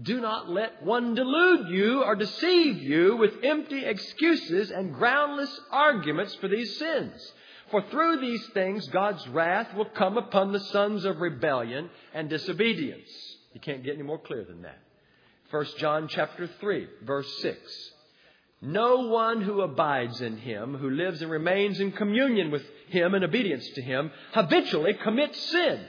[0.00, 6.34] Do not let one delude you or deceive you with empty excuses and groundless arguments
[6.36, 7.32] for these sins.
[7.70, 13.10] For through these things God's wrath will come upon the sons of rebellion and disobedience.
[13.52, 14.78] You can't get any more clear than that.
[15.50, 17.58] 1 John chapter 3, verse 6.
[18.62, 23.24] No one who abides in him, who lives and remains in communion with him and
[23.24, 25.84] obedience to him, habitually commits sin.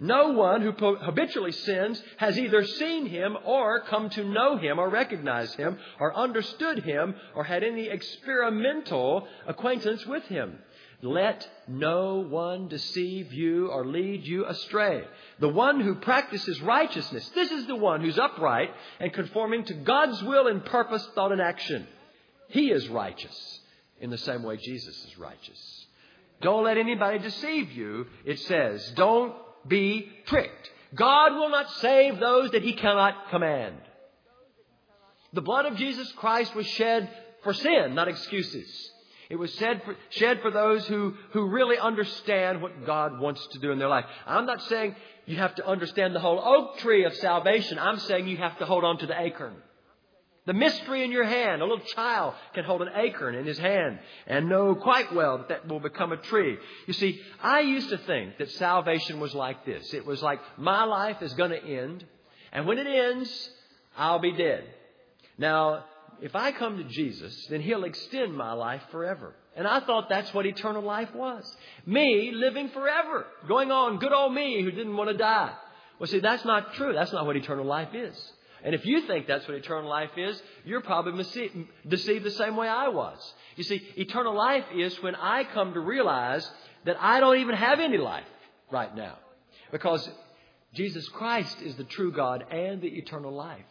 [0.00, 4.88] No one who habitually sins has either seen him or come to know him or
[4.88, 10.58] recognize him or understood him or had any experimental acquaintance with him.
[11.00, 15.04] Let no one deceive you or lead you astray.
[15.38, 20.22] The one who practices righteousness, this is the one who's upright and conforming to God's
[20.22, 21.86] will and purpose, thought, and action.
[22.48, 23.60] He is righteous
[24.00, 25.86] in the same way Jesus is righteous.
[26.40, 28.06] Don't let anybody deceive you.
[28.24, 29.34] It says, don't
[29.66, 30.70] be tricked.
[30.94, 33.76] God will not save those that He cannot command.
[35.32, 37.10] The blood of Jesus Christ was shed
[37.42, 38.90] for sin, not excuses.
[39.28, 43.58] It was shed for, shed for those who, who really understand what God wants to
[43.58, 44.06] do in their life.
[44.26, 44.96] I'm not saying
[45.26, 47.78] you have to understand the whole oak tree of salvation.
[47.78, 49.56] I'm saying you have to hold on to the acorn.
[50.48, 51.60] The mystery in your hand.
[51.60, 55.48] A little child can hold an acorn in his hand and know quite well that
[55.50, 56.56] that will become a tree.
[56.86, 59.92] You see, I used to think that salvation was like this.
[59.92, 62.02] It was like my life is going to end,
[62.50, 63.50] and when it ends,
[63.94, 64.64] I'll be dead.
[65.36, 65.84] Now,
[66.22, 69.34] if I come to Jesus, then He'll extend my life forever.
[69.54, 71.44] And I thought that's what eternal life was.
[71.84, 75.52] Me living forever, going on, good old me who didn't want to die.
[75.98, 76.94] Well, see, that's not true.
[76.94, 78.16] That's not what eternal life is.
[78.64, 81.24] And if you think that's what eternal life is, you're probably
[81.86, 83.18] deceived the same way I was.
[83.56, 86.48] You see, eternal life is when I come to realize
[86.84, 88.26] that I don't even have any life
[88.70, 89.16] right now.
[89.70, 90.08] Because
[90.74, 93.64] Jesus Christ is the true God and the eternal life.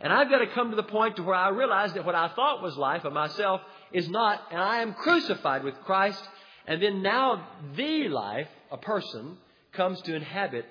[0.00, 2.28] And I've got to come to the point to where I realize that what I
[2.28, 3.60] thought was life of myself
[3.92, 6.22] is not, and I am crucified with Christ.
[6.66, 9.36] And then now the life, a person,
[9.72, 10.66] comes to inhabit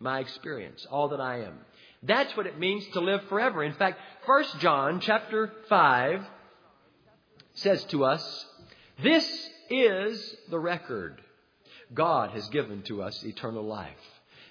[0.00, 1.58] my experience, all that I am.
[2.02, 3.62] That's what it means to live forever.
[3.62, 6.26] In fact, 1 John chapter 5
[7.54, 8.46] says to us,
[9.02, 11.20] This is the record
[11.94, 13.90] God has given to us eternal life.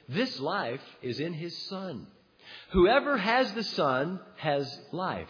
[0.08, 2.08] This life is in His Son.
[2.72, 5.30] Whoever has the Son has life.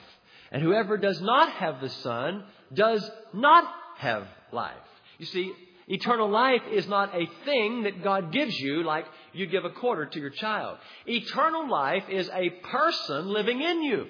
[0.51, 2.43] And whoever does not have the Son
[2.73, 3.63] does not
[3.97, 4.75] have life.
[5.17, 5.53] You see,
[5.87, 10.05] eternal life is not a thing that God gives you like you give a quarter
[10.05, 10.77] to your child.
[11.05, 14.07] Eternal life is a person living in you.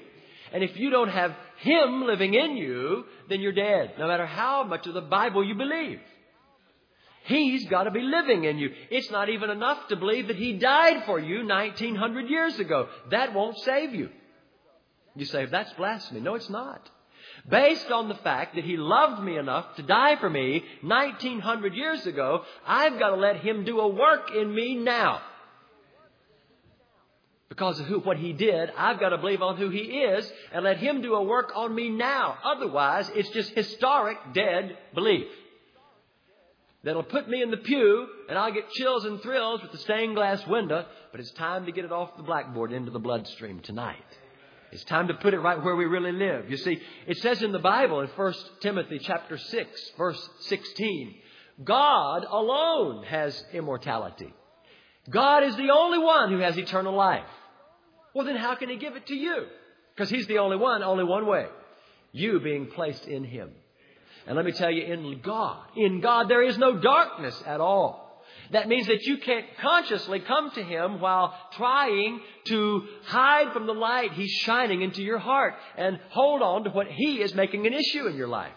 [0.53, 4.63] And if you don't have Him living in you, then you're dead, no matter how
[4.63, 5.99] much of the Bible you believe.
[7.23, 8.71] He's got to be living in you.
[8.89, 12.89] It's not even enough to believe that He died for you 1900 years ago.
[13.11, 14.09] That won't save you.
[15.15, 16.21] You say, that's blasphemy.
[16.21, 16.89] No, it's not.
[17.49, 22.05] Based on the fact that He loved me enough to die for me 1900 years
[22.05, 25.21] ago, I've got to let Him do a work in me now.
[27.49, 30.63] Because of who, what He did, I've got to believe on who He is and
[30.63, 32.37] let Him do a work on me now.
[32.43, 35.27] Otherwise, it's just historic, dead belief
[36.83, 40.15] that'll put me in the pew and I'll get chills and thrills with the stained
[40.15, 43.97] glass window, but it's time to get it off the blackboard into the bloodstream tonight.
[44.71, 46.49] It's time to put it right where we really live.
[46.49, 51.15] You see, it says in the Bible in 1 Timothy chapter 6, verse 16,
[51.63, 54.33] God alone has immortality.
[55.09, 57.27] God is the only one who has eternal life.
[58.13, 59.45] Well, then how can He give it to you?
[59.93, 61.47] Because He's the only one, only one way.
[62.13, 63.51] You being placed in Him.
[64.27, 68.10] And let me tell you, in God, in God, there is no darkness at all.
[68.51, 73.73] That means that you can't consciously come to Him while trying to hide from the
[73.73, 77.73] light He's shining into your heart and hold on to what He is making an
[77.73, 78.51] issue in your life.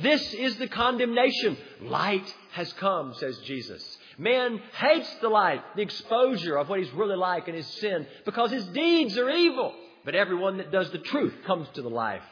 [0.00, 1.56] This is the condemnation.
[1.80, 3.98] Light has come, says Jesus.
[4.18, 8.50] Man hates the light, the exposure of what he's really like and his sin, because
[8.50, 9.74] his deeds are evil.
[10.04, 12.22] But everyone that does the truth comes to the life,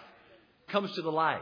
[0.68, 1.40] comes to the light.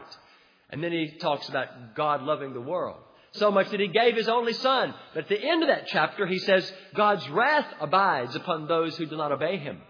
[0.69, 3.01] And then he talks about God loving the world.
[3.33, 4.93] So much that he gave his only son.
[5.13, 9.05] But at the end of that chapter, he says, God's wrath abides upon those who
[9.05, 9.81] do not obey him.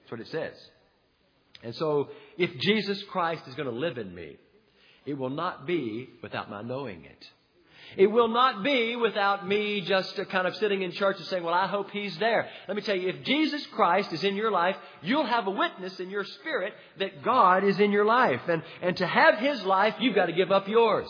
[0.00, 0.54] That's what it says.
[1.62, 4.36] And so, if Jesus Christ is going to live in me,
[5.04, 7.30] it will not be without my knowing it.
[7.96, 11.44] It will not be without me just uh, kind of sitting in church and saying,
[11.44, 12.48] well, I hope he's there.
[12.66, 15.98] Let me tell you, if Jesus Christ is in your life, you'll have a witness
[16.00, 18.42] in your spirit that God is in your life.
[18.48, 21.08] And, and to have his life, you've got to give up yours.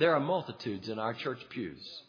[0.00, 2.02] There are multitudes in our church pews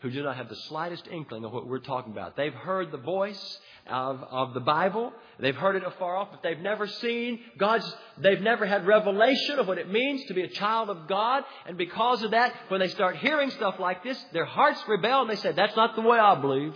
[0.00, 2.36] who do not have the slightest inkling of what we're talking about.
[2.36, 5.10] They've heard the voice of, of the Bible.
[5.38, 9.66] They've heard it afar off, but they've never seen God's, they've never had revelation of
[9.66, 11.44] what it means to be a child of God.
[11.66, 15.30] And because of that, when they start hearing stuff like this, their hearts rebel and
[15.30, 16.74] they say, that's not the way I believe.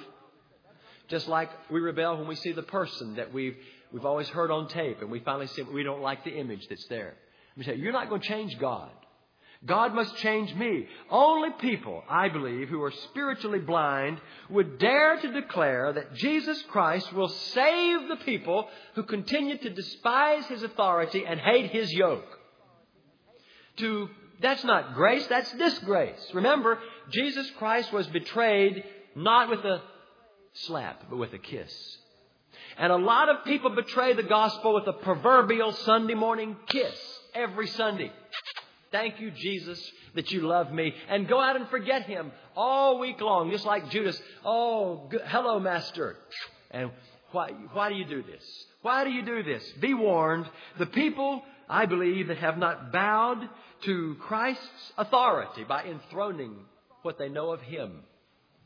[1.09, 3.57] Just like we rebel when we see the person that we've,
[3.93, 6.87] we've always heard on tape and we finally see we don't like the image that's
[6.89, 7.17] there.
[7.55, 8.91] We say, you're not going to change God.
[9.67, 10.87] God must change me.
[11.11, 17.13] Only people, I believe, who are spiritually blind would dare to declare that Jesus Christ
[17.13, 22.27] will save the people who continue to despise His authority and hate His yoke.
[23.79, 24.09] To,
[24.43, 26.31] that's not grace, that's disgrace.
[26.35, 26.79] Remember,
[27.11, 28.85] Jesus Christ was betrayed
[29.17, 29.81] not with a
[30.53, 31.73] slap, but with a kiss.
[32.77, 36.95] And a lot of people betray the gospel with a proverbial Sunday morning kiss
[37.35, 38.13] every Sunday.
[38.95, 40.95] Thank you, Jesus, that you love me.
[41.09, 44.17] And go out and forget him all week long, just like Judas.
[44.45, 46.17] Oh, hello, Master.
[46.71, 46.93] And
[47.33, 48.45] why, why do you do this?
[48.83, 49.65] Why do you do this?
[49.81, 50.49] Be warned.
[50.79, 53.49] The people, I believe, that have not bowed
[53.83, 56.55] to Christ's authority by enthroning
[57.03, 57.99] what they know of him.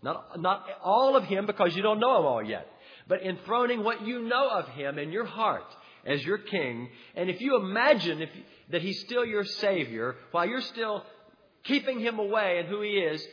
[0.02, 2.68] Not, not all of him because you don't know him all yet,
[3.08, 5.64] but enthroning what you know of him in your heart
[6.04, 6.90] as your king.
[7.14, 8.28] And if you imagine if,
[8.70, 11.04] that he's still your savior while you're still
[11.64, 13.26] keeping him away and who he is,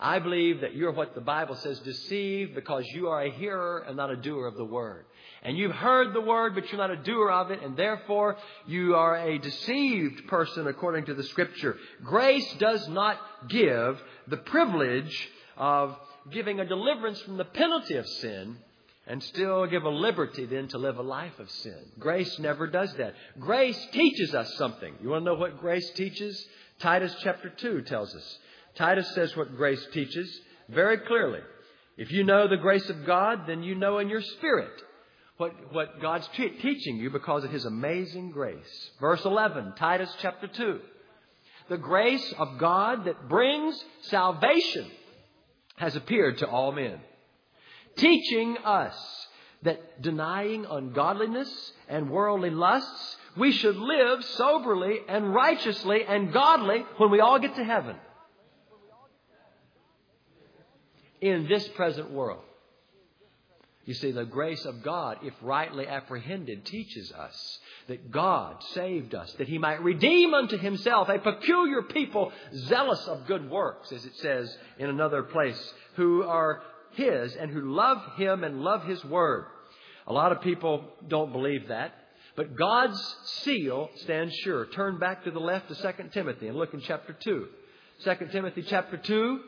[0.00, 3.96] I believe that you're what the Bible says deceived because you are a hearer and
[3.96, 5.04] not a doer of the word.
[5.44, 8.36] And you've heard the word, but you're not a doer of it, and therefore
[8.66, 11.76] you are a deceived person according to the scripture.
[12.02, 13.18] Grace does not
[13.48, 15.96] give the privilege of
[16.30, 18.56] giving a deliverance from the penalty of sin
[19.06, 21.78] and still give a liberty then to live a life of sin.
[21.98, 23.14] Grace never does that.
[23.38, 24.94] Grace teaches us something.
[25.02, 26.44] You want to know what grace teaches?
[26.78, 28.38] Titus chapter 2 tells us.
[28.76, 31.40] Titus says what grace teaches very clearly.
[31.96, 34.72] If you know the grace of God, then you know in your spirit
[35.36, 38.90] what, what God's teaching you because of His amazing grace.
[39.00, 40.80] Verse 11, Titus chapter 2.
[41.68, 44.90] The grace of God that brings salvation
[45.76, 46.98] has appeared to all men,
[47.96, 48.96] teaching us
[49.62, 57.10] that denying ungodliness and worldly lusts, we should live soberly and righteously and godly when
[57.10, 57.96] we all get to heaven.
[61.20, 62.42] In this present world.
[63.84, 69.32] You see, the grace of God, if rightly apprehended, teaches us that God saved us,
[69.34, 74.14] that He might redeem unto Himself a peculiar people zealous of good works, as it
[74.16, 76.62] says in another place, who are
[76.94, 79.46] His and who love Him and love His Word.
[80.06, 81.92] A lot of people don't believe that,
[82.36, 83.00] but God's
[83.42, 84.66] seal stands sure.
[84.66, 87.48] Turn back to the left to 2 Timothy and look in chapter 2.
[88.04, 89.40] 2 Timothy chapter 2,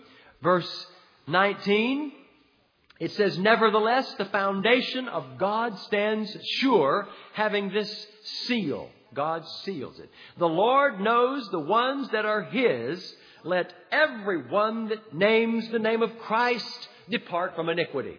[0.43, 0.87] verse
[1.27, 2.13] 19.
[3.01, 8.89] It says, Nevertheless, the foundation of God stands sure, having this seal.
[9.15, 10.11] God seals it.
[10.39, 13.15] The Lord knows the ones that are His.
[13.45, 18.19] Let everyone that names the name of Christ depart from iniquity.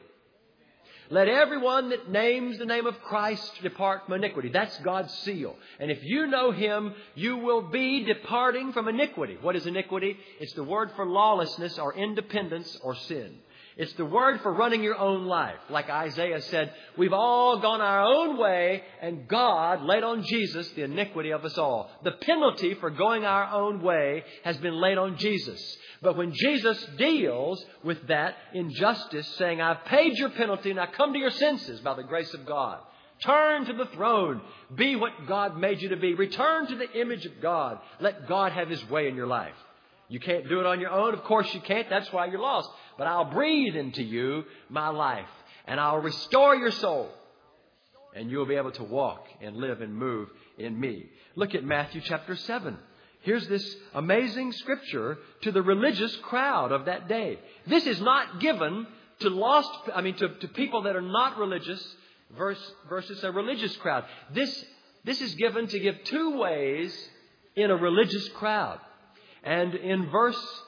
[1.11, 4.49] Let everyone that names the name of Christ depart from iniquity.
[4.49, 5.55] That's God's seal.
[5.79, 9.37] And if you know Him, you will be departing from iniquity.
[9.39, 10.17] What is iniquity?
[10.39, 13.35] It's the word for lawlessness or independence or sin.
[13.77, 15.59] It's the word for running your own life.
[15.69, 20.83] Like Isaiah said, we've all gone our own way and God laid on Jesus the
[20.83, 21.89] iniquity of us all.
[22.03, 25.77] The penalty for going our own way has been laid on Jesus.
[26.01, 31.19] But when Jesus deals with that injustice, saying, I've paid your penalty now come to
[31.19, 32.79] your senses by the grace of God.
[33.23, 34.41] Turn to the throne.
[34.73, 36.13] Be what God made you to be.
[36.13, 37.79] Return to the image of God.
[37.99, 39.55] Let God have His way in your life.
[40.07, 41.13] You can't do it on your own.
[41.13, 41.89] Of course you can't.
[41.89, 42.69] That's why you're lost.
[42.97, 45.29] But I'll breathe into you my life
[45.65, 47.09] and I'll restore your soul.
[48.15, 51.07] And you'll be able to walk and live and move in me.
[51.35, 52.77] Look at Matthew chapter 7.
[53.21, 57.39] Here's this amazing scripture to the religious crowd of that day.
[57.65, 58.85] This is not given
[59.19, 61.83] to lost, I mean, to, to people that are not religious
[62.37, 64.05] versus, versus a religious crowd.
[64.33, 64.63] This,
[65.03, 67.09] this is given to give two ways
[67.55, 68.79] in a religious crowd.
[69.45, 70.61] And in verse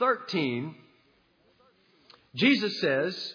[0.00, 0.74] 13,
[2.34, 3.34] Jesus says,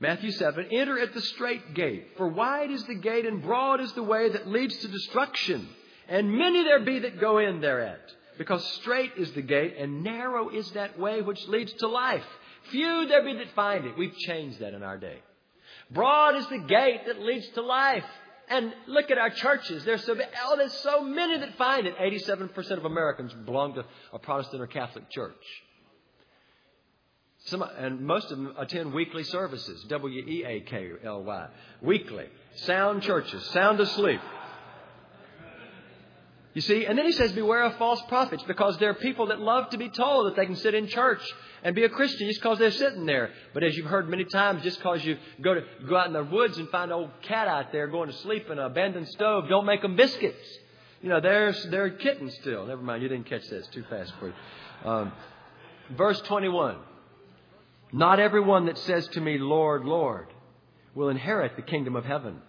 [0.00, 3.92] Matthew 7, enter at the straight gate, for wide is the gate and broad is
[3.94, 5.66] the way that leads to destruction,
[6.08, 8.00] and many there be that go in thereat.
[8.36, 12.24] Because straight is the gate and narrow is that way which leads to life.
[12.70, 13.98] Few there be that find it.
[13.98, 15.18] We've changed that in our day.
[15.90, 18.04] Broad is the gate that leads to life.
[18.50, 19.84] And look at our churches.
[19.84, 21.96] There's so, oh, there's so many that find it.
[21.98, 25.34] 87% of Americans belong to a Protestant or Catholic church.
[27.46, 29.84] Some, and most of them attend weekly services.
[29.88, 31.48] W E A K L Y.
[31.80, 32.26] Weekly.
[32.56, 33.44] Sound churches.
[33.50, 34.20] Sound asleep.
[36.54, 39.38] You see, and then he says, beware of false prophets because there are people that
[39.38, 41.20] love to be told that they can sit in church
[41.62, 43.30] and be a Christian just because they're sitting there.
[43.52, 46.24] But as you've heard many times, just because you go to go out in the
[46.24, 49.48] woods and find an old cat out there going to sleep in an abandoned stove,
[49.48, 50.58] don't make them biscuits.
[51.02, 52.66] You know, they're they're kittens still.
[52.66, 53.58] Never mind, you didn't catch that.
[53.58, 54.90] It's too fast for you.
[54.90, 55.12] Um,
[55.96, 56.76] verse 21.
[57.92, 60.26] Not everyone that says to me, Lord, Lord,
[60.94, 62.42] will inherit the kingdom of heaven,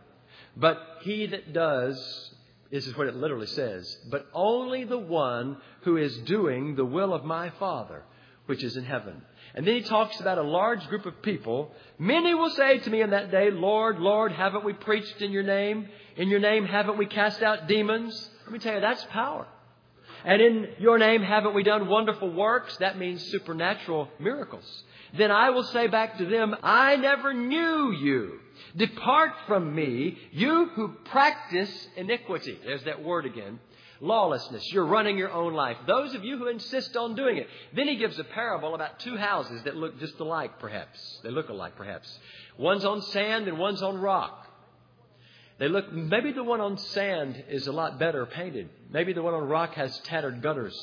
[0.58, 2.34] but he that does
[2.72, 3.98] this is what it literally says.
[4.10, 8.04] But only the one who is doing the will of my Father,
[8.46, 9.22] which is in heaven.
[9.56, 11.72] And then he talks about a large group of people.
[11.98, 15.44] Many will say to me in that day, Lord, Lord, haven't we preached in your
[15.44, 15.88] name?
[16.16, 18.30] In your name, haven't we cast out demons?
[18.44, 19.48] Let me tell you, that's power.
[20.26, 22.76] And in your name haven't we done wonderful works?
[22.78, 24.84] That means supernatural miracles.
[25.18, 28.40] Then I will say back to them, I never knew you.
[28.76, 32.60] Depart from me, you who practice iniquity.
[32.64, 33.60] There's that word again.
[34.02, 34.72] Lawlessness.
[34.72, 35.78] You're running your own life.
[35.86, 37.48] Those of you who insist on doing it.
[37.76, 41.20] Then he gives a parable about two houses that look just alike, perhaps.
[41.24, 42.08] They look alike, perhaps.
[42.58, 44.49] One's on sand and one's on rock.
[45.60, 48.70] They look, maybe the one on sand is a lot better painted.
[48.92, 50.76] Maybe the one on rock has tattered gutters.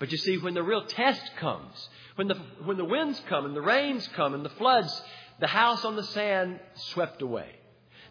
[0.00, 3.54] But you see, when the real test comes, when the, when the winds come and
[3.54, 5.02] the rains come and the floods,
[5.38, 7.48] the house on the sand swept away.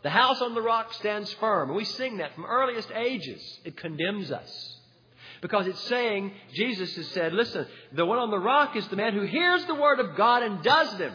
[0.03, 1.69] The house on the rock stands firm.
[1.69, 3.41] And we sing that from earliest ages.
[3.65, 4.77] It condemns us.
[5.41, 9.13] Because it's saying, Jesus has said, listen, the one on the rock is the man
[9.13, 11.13] who hears the word of God and does them.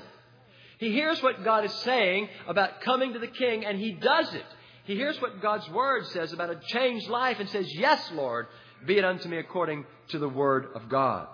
[0.79, 4.45] He hears what God is saying about coming to the king and he does it.
[4.89, 8.47] He hears what God's word says about a changed life and says, Yes, Lord,
[8.87, 11.29] be it unto me according to the word of God.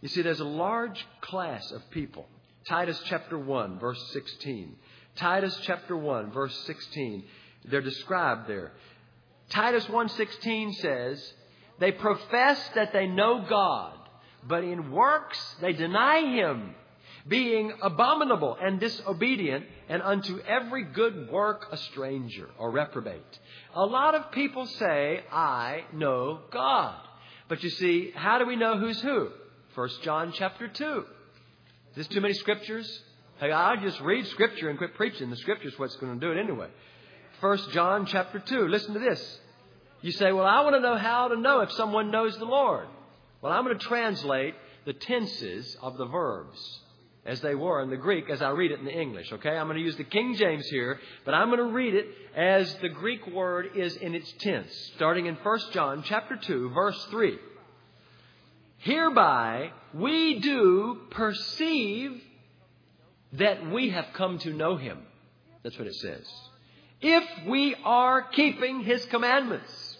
[0.00, 2.26] You see, there's a large class of people.
[2.66, 4.74] Titus chapter 1, verse 16.
[5.14, 7.22] Titus chapter 1, verse 16.
[7.66, 8.72] They're described there.
[9.50, 11.34] Titus 1:16 says,
[11.78, 13.96] "They profess that they know God,
[14.42, 16.74] but in works they deny him,
[17.26, 23.38] being abominable and disobedient, and unto every good work a stranger or reprobate."
[23.74, 26.94] A lot of people say, "I know God."
[27.48, 29.30] But you see, how do we know who's who?
[29.74, 31.06] 1 John chapter 2.
[31.90, 33.02] Is this too many scriptures?
[33.38, 35.30] Hey, I'll just read scripture and quit preaching.
[35.30, 36.68] The scripture's what's going to do it anyway.
[37.40, 38.68] 1 John chapter 2.
[38.68, 39.40] Listen to this.
[40.02, 42.86] You say, well, I want to know how to know if someone knows the Lord.
[43.40, 44.54] Well, I'm going to translate
[44.84, 46.80] the tenses of the verbs
[47.30, 49.50] as they were in the Greek as I read it in the English, okay?
[49.50, 52.74] I'm going to use the King James here, but I'm going to read it as
[52.82, 57.38] the Greek word is in its tense, starting in 1 John chapter 2, verse 3.
[58.78, 62.20] Hereby we do perceive
[63.34, 64.98] that we have come to know him.
[65.62, 66.26] That's what it says.
[67.00, 69.98] If we are keeping his commandments.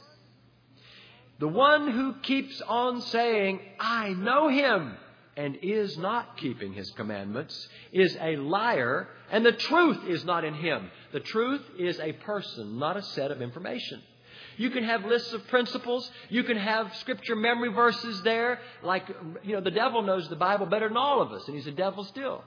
[1.39, 4.97] The one who keeps on saying, I know him,
[5.37, 10.55] and is not keeping his commandments is a liar, and the truth is not in
[10.55, 10.91] him.
[11.13, 14.03] The truth is a person, not a set of information.
[14.57, 16.11] You can have lists of principles.
[16.29, 18.61] You can have scripture memory verses there.
[18.83, 19.09] Like,
[19.43, 21.73] you know, the devil knows the Bible better than all of us, and he's a
[21.73, 22.45] devil still.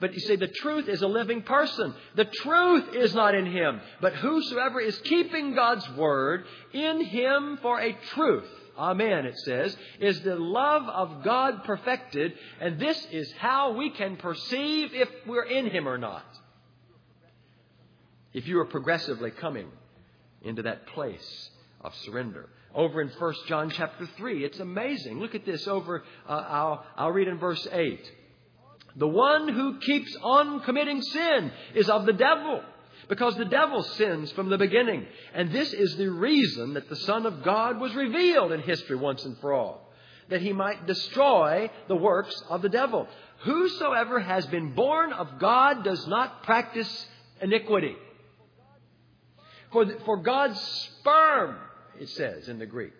[0.00, 1.94] But you see, the truth is a living person.
[2.16, 3.80] The truth is not in him.
[4.00, 10.20] But whosoever is keeping God's word in him for a truth, amen, it says, is
[10.20, 12.34] the love of God perfected.
[12.60, 16.26] And this is how we can perceive if we're in him or not.
[18.32, 19.68] If you are progressively coming
[20.42, 21.50] into that place
[21.80, 22.48] of surrender.
[22.74, 25.20] Over in 1 John chapter 3, it's amazing.
[25.20, 28.12] Look at this over, uh, I'll, I'll read in verse 8.
[28.96, 32.62] The one who keeps on committing sin is of the devil,
[33.08, 35.06] because the devil sins from the beginning.
[35.34, 39.24] And this is the reason that the Son of God was revealed in history once
[39.24, 39.92] and for all,
[40.28, 43.08] that he might destroy the works of the devil.
[43.40, 47.06] Whosoever has been born of God does not practice
[47.40, 47.96] iniquity.
[49.72, 51.56] For, the, for God's sperm,
[52.00, 52.92] it says in the Greek,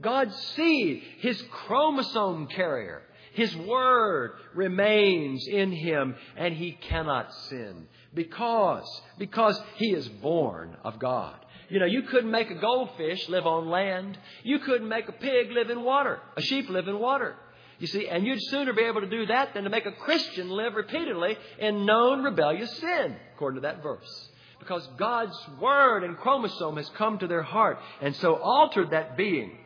[0.00, 3.02] God's seed, his chromosome carrier,
[3.32, 10.98] his word remains in him and he cannot sin because, because he is born of
[10.98, 11.36] God.
[11.68, 14.18] You know, you couldn't make a goldfish live on land.
[14.42, 17.36] You couldn't make a pig live in water, a sheep live in water.
[17.78, 20.50] You see, and you'd sooner be able to do that than to make a Christian
[20.50, 26.76] live repeatedly in known rebellious sin, according to that verse because God's word and chromosome
[26.76, 29.56] has come to their heart and so altered that being.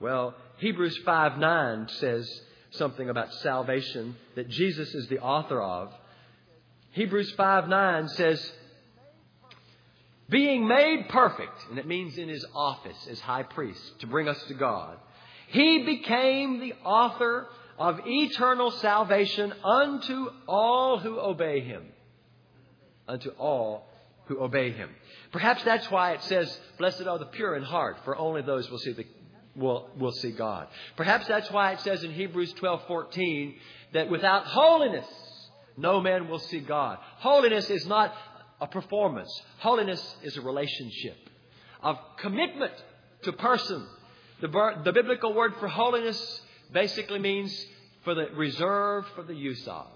[0.00, 2.30] Well, Hebrews 5 9 says
[2.76, 5.92] something about salvation that Jesus is the author of.
[6.92, 8.52] Hebrews 5 9 says,
[10.28, 14.42] being made perfect, and it means in his office as high priest to bring us
[14.44, 14.96] to God,
[15.48, 17.46] he became the author
[17.78, 21.84] of eternal salvation unto all who obey him.
[23.06, 23.86] Unto all
[24.26, 24.88] who obey him.
[25.32, 28.78] Perhaps that's why it says, Blessed are the pure in heart, for only those will
[28.78, 29.06] see the
[29.56, 30.68] will, will see God.
[30.96, 33.54] Perhaps that's why it says in Hebrews 12:14
[33.92, 35.06] that without holiness
[35.76, 36.98] no man will see God.
[37.18, 38.14] Holiness is not
[38.60, 39.30] a performance.
[39.58, 41.16] Holiness is a relationship
[41.82, 42.72] of commitment
[43.22, 43.86] to person.
[44.40, 44.48] The,
[44.84, 46.40] the biblical word for holiness
[46.72, 47.66] basically means
[48.04, 49.86] for the reserved for the use of.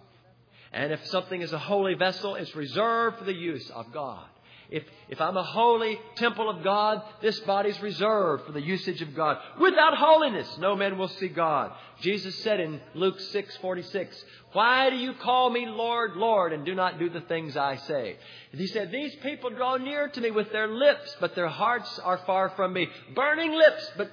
[0.72, 4.26] And if something is a holy vessel, it's reserved for the use of God.
[4.70, 9.14] If, if I'm a holy temple of God, this body's reserved for the usage of
[9.14, 9.38] God.
[9.58, 11.72] Without holiness, no man will see God.
[12.00, 16.98] Jesus said in Luke 6:46, "Why do you call me Lord, Lord, and do not
[16.98, 18.18] do the things I say?"
[18.52, 22.18] He said, "These people draw near to me with their lips, but their hearts are
[22.18, 22.88] far from me.
[23.14, 24.10] Burning lips, but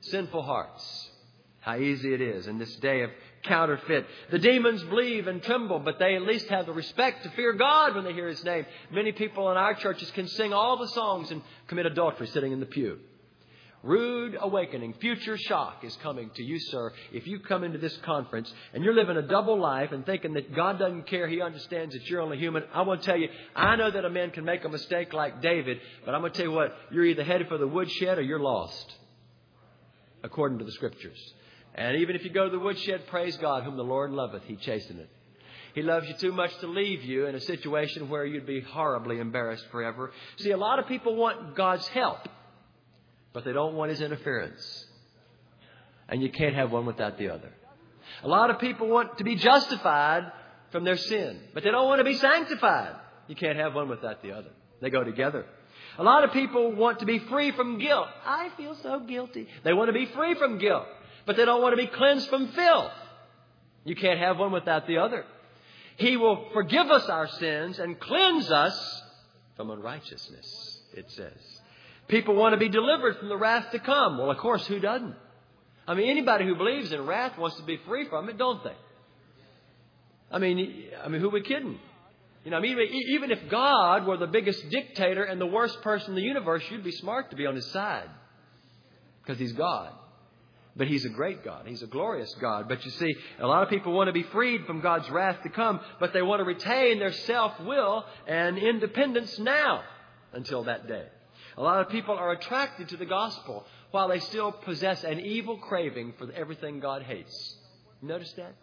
[0.00, 1.10] sinful hearts."
[1.60, 3.10] How easy it is in this day of
[3.44, 4.06] counterfeit.
[4.30, 7.94] The demons believe and tremble, but they at least have the respect to fear God
[7.94, 8.66] when they hear His name.
[8.90, 12.60] Many people in our churches can sing all the songs and commit adultery sitting in
[12.60, 12.98] the pew.
[13.82, 18.52] Rude awakening, future shock is coming to you, sir, if you come into this conference
[18.72, 22.08] and you're living a double life and thinking that God doesn't care, He understands that
[22.08, 22.62] you're only human.
[22.72, 25.42] I want to tell you, I know that a man can make a mistake like
[25.42, 28.22] David, but I'm going to tell you what, you're either headed for the woodshed or
[28.22, 28.94] you're lost,
[30.22, 31.18] according to the Scriptures.
[31.74, 34.56] And even if you go to the woodshed, praise God, whom the Lord loveth, He
[34.56, 35.08] chasteneth.
[35.74, 39.18] He loves you too much to leave you in a situation where you'd be horribly
[39.18, 40.12] embarrassed forever.
[40.36, 42.28] See, a lot of people want God's help,
[43.32, 44.86] but they don't want His interference.
[46.08, 47.50] And you can't have one without the other.
[48.22, 50.30] A lot of people want to be justified
[50.72, 52.96] from their sin, but they don't want to be sanctified.
[53.28, 54.50] You can't have one without the other.
[54.82, 55.46] They go together.
[55.98, 58.08] A lot of people want to be free from guilt.
[58.26, 59.46] I feel so guilty.
[59.64, 60.86] They want to be free from guilt
[61.26, 62.92] but they don't want to be cleansed from filth.
[63.84, 65.24] You can't have one without the other.
[65.96, 69.02] He will forgive us our sins and cleanse us
[69.56, 71.60] from unrighteousness, it says.
[72.08, 74.18] People want to be delivered from the wrath to come.
[74.18, 75.14] Well, of course, who doesn't?
[75.86, 78.74] I mean, anybody who believes in wrath wants to be free from it, don't they?
[80.30, 81.78] I mean, I mean, who are we kidding?
[82.44, 86.10] You know, I mean, even if God were the biggest dictator and the worst person
[86.10, 88.08] in the universe, you'd be smart to be on his side
[89.22, 89.92] because he's God.
[90.74, 91.66] But He's a great God.
[91.66, 92.68] He's a glorious God.
[92.68, 95.50] But you see, a lot of people want to be freed from God's wrath to
[95.50, 99.82] come, but they want to retain their self will and independence now
[100.32, 101.06] until that day.
[101.58, 105.58] A lot of people are attracted to the gospel while they still possess an evil
[105.58, 107.56] craving for everything God hates.
[108.00, 108.54] Notice that?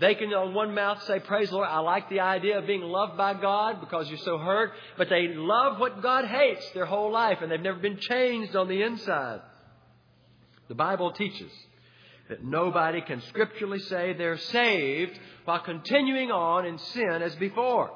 [0.00, 2.82] They can on one mouth say, Praise the Lord, I like the idea of being
[2.82, 7.12] loved by God because you're so hurt, but they love what God hates their whole
[7.12, 9.40] life and they've never been changed on the inside.
[10.68, 11.52] The Bible teaches
[12.28, 17.90] that nobody can scripturally say they're saved while continuing on in sin as before.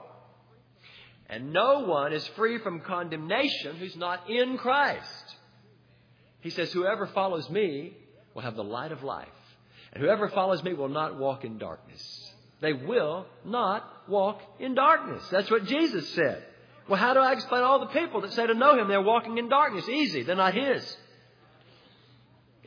[1.31, 5.37] And no one is free from condemnation who's not in Christ.
[6.41, 7.95] He says, Whoever follows me
[8.35, 9.29] will have the light of life,
[9.93, 12.33] and whoever follows me will not walk in darkness.
[12.61, 15.23] They will not walk in darkness.
[15.31, 16.45] That's what Jesus said.
[16.89, 19.39] Well, how do I explain all the people that say to know Him they're walking
[19.39, 19.89] in darkness?
[19.89, 20.97] Easy, they're not His.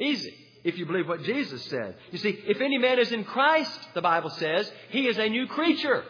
[0.02, 0.34] Easy.
[0.64, 1.95] If you believe what Jesus said.
[2.12, 5.47] You see, if any man is in Christ, the Bible says, he is a new
[5.47, 6.04] creature.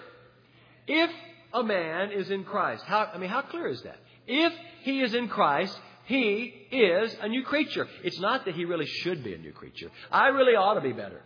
[0.87, 1.09] If
[1.53, 3.97] a man is in Christ, how, I mean, how clear is that?
[4.27, 7.87] If he is in Christ, he is a new creature.
[8.03, 9.89] It's not that he really should be a new creature.
[10.11, 11.21] I really ought to be better.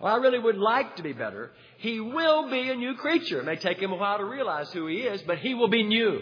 [0.00, 1.50] Or I really would like to be better.
[1.78, 3.40] He will be a new creature.
[3.40, 5.82] It may take him a while to realize who he is, but he will be
[5.82, 6.20] new.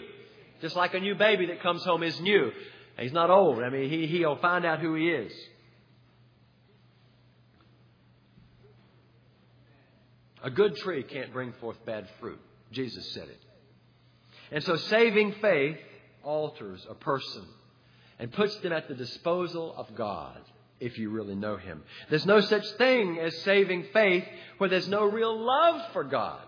[0.61, 2.51] Just like a new baby that comes home is new.
[2.97, 3.61] He's not old.
[3.61, 5.31] I mean, he, he'll find out who he is.
[10.47, 12.39] A good tree can't bring forth bad fruit.
[12.71, 13.39] Jesus said it.
[14.49, 15.75] And so saving faith
[16.23, 17.45] alters a person
[18.17, 20.39] and puts them at the disposal of God
[20.79, 21.83] if you really know Him.
[22.09, 24.23] There's no such thing as saving faith
[24.57, 26.39] where there's no real love for God.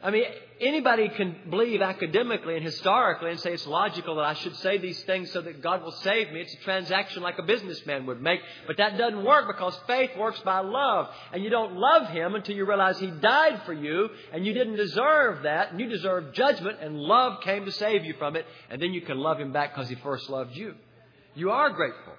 [0.00, 0.24] I mean,
[0.60, 5.02] anybody can believe academically and historically and say it's logical that I should say these
[5.02, 6.40] things so that God will save me.
[6.40, 8.40] It's a transaction like a businessman would make.
[8.68, 11.08] But that doesn't work because faith works by love.
[11.32, 14.76] And you don't love Him until you realize He died for you and you didn't
[14.76, 18.46] deserve that and you deserve judgment and love came to save you from it.
[18.70, 20.76] And then you can love Him back because He first loved you.
[21.34, 22.12] You are grateful.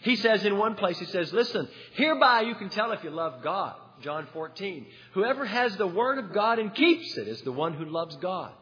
[0.00, 3.42] He says in one place, He says, listen, hereby you can tell if you love
[3.42, 3.74] God.
[4.02, 4.86] John 14.
[5.12, 8.52] Whoever has the Word of God and keeps it is the one who loves God.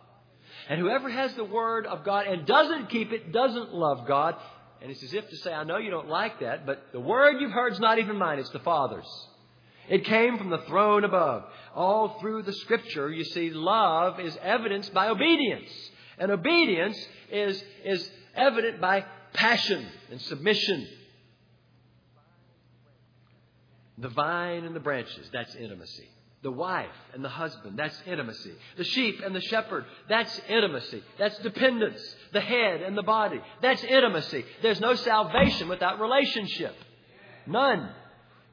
[0.68, 4.36] And whoever has the Word of God and doesn't keep it doesn't love God.
[4.82, 7.40] And it's as if to say, I know you don't like that, but the Word
[7.40, 9.06] you've heard is not even mine, it's the Father's.
[9.88, 11.44] It came from the throne above.
[11.74, 15.70] All through the Scripture, you see, love is evidenced by obedience.
[16.18, 16.98] And obedience
[17.30, 20.88] is, is evident by passion and submission
[23.98, 26.08] the vine and the branches, that's intimacy.
[26.42, 28.52] The wife and the husband, that's intimacy.
[28.76, 31.02] The sheep and the shepherd, that's intimacy.
[31.18, 32.00] That's dependence.
[32.32, 34.44] The head and the body, that's intimacy.
[34.62, 36.74] There's no salvation without relationship.
[37.46, 37.88] None.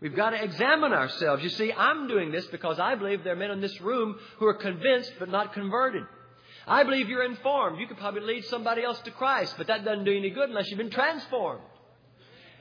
[0.02, 1.44] We've got to examine ourselves.
[1.44, 4.48] You see, I'm doing this because I believe there are men in this room who
[4.48, 6.04] are convinced but not converted.
[6.66, 7.80] I believe you're informed.
[7.80, 10.70] You could probably lead somebody else to Christ, but that doesn't do any good unless
[10.70, 11.62] you've been transformed.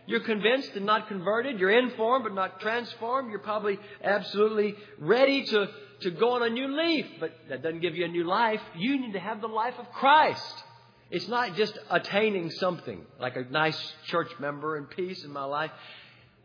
[0.07, 1.61] You're convinced and not converted.
[1.61, 3.31] You're informed but not transformed.
[3.31, 5.69] You're probably absolutely ready to,
[6.01, 8.61] to go on a new leaf, but that doesn't give you a new life.
[8.77, 10.65] You need to have the life of Christ.
[11.11, 15.71] It's not just attaining something, like a nice church member and peace in my life.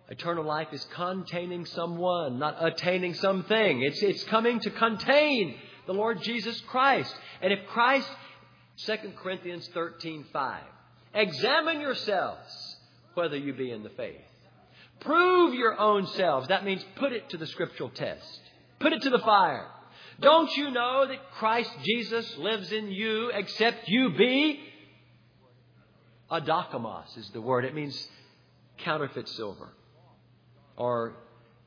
[0.10, 3.82] Eternal life is containing someone, not attaining something.
[3.82, 5.56] It's, it's coming to contain
[5.86, 7.14] the Lord Jesus Christ.
[7.42, 8.10] And if Christ,
[8.86, 10.64] 2 Corinthians 13, 5,
[11.14, 12.67] examine yourselves
[13.18, 14.22] whether you be in the faith.
[15.02, 16.48] Prove your own selves.
[16.48, 18.40] That means put it to the scriptural test.
[18.80, 19.68] Put it to the fire.
[20.20, 24.60] Don't you know that Christ Jesus lives in you except you be?
[26.32, 27.66] Adokimos is the word.
[27.66, 28.08] It means
[28.80, 29.70] counterfeit silver
[30.76, 31.14] or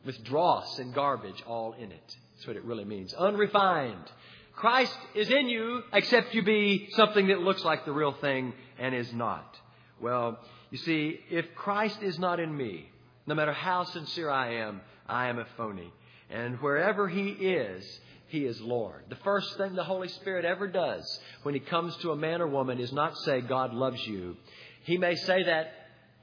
[0.04, 2.16] with dross and garbage all in it.
[2.34, 3.12] That's what it really means.
[3.14, 4.10] Unrefined.
[4.54, 8.94] Christ is in you except you be something that looks like the real thing and
[8.94, 9.56] is not.
[10.00, 10.38] Well,
[10.70, 12.88] you see, if Christ is not in me,
[13.26, 15.92] no matter how sincere I am, I am a phony.
[16.30, 17.84] And wherever He is,
[18.28, 19.04] He is Lord.
[19.08, 22.46] The first thing the Holy Spirit ever does when He comes to a man or
[22.46, 24.36] woman is not say, God loves you.
[24.84, 25.72] He may say that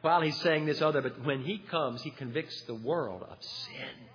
[0.02, 4.08] while He's saying this other, but when He comes, He convicts the world of sin.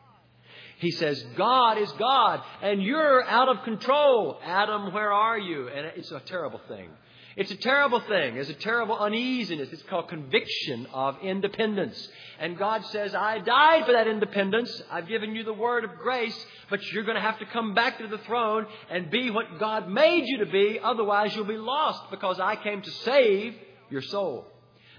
[0.79, 4.41] He says, God is God, and you're out of control.
[4.45, 5.69] Adam, where are you?
[5.69, 6.89] And it's a terrible thing.
[7.37, 8.37] It's a terrible thing.
[8.37, 9.71] It's a terrible uneasiness.
[9.73, 12.09] It's called conviction of independence.
[12.39, 14.83] And God says, I died for that independence.
[14.91, 16.37] I've given you the word of grace,
[16.69, 19.89] but you're going to have to come back to the throne and be what God
[19.89, 20.79] made you to be.
[20.83, 23.55] Otherwise, you'll be lost because I came to save
[23.89, 24.47] your soul.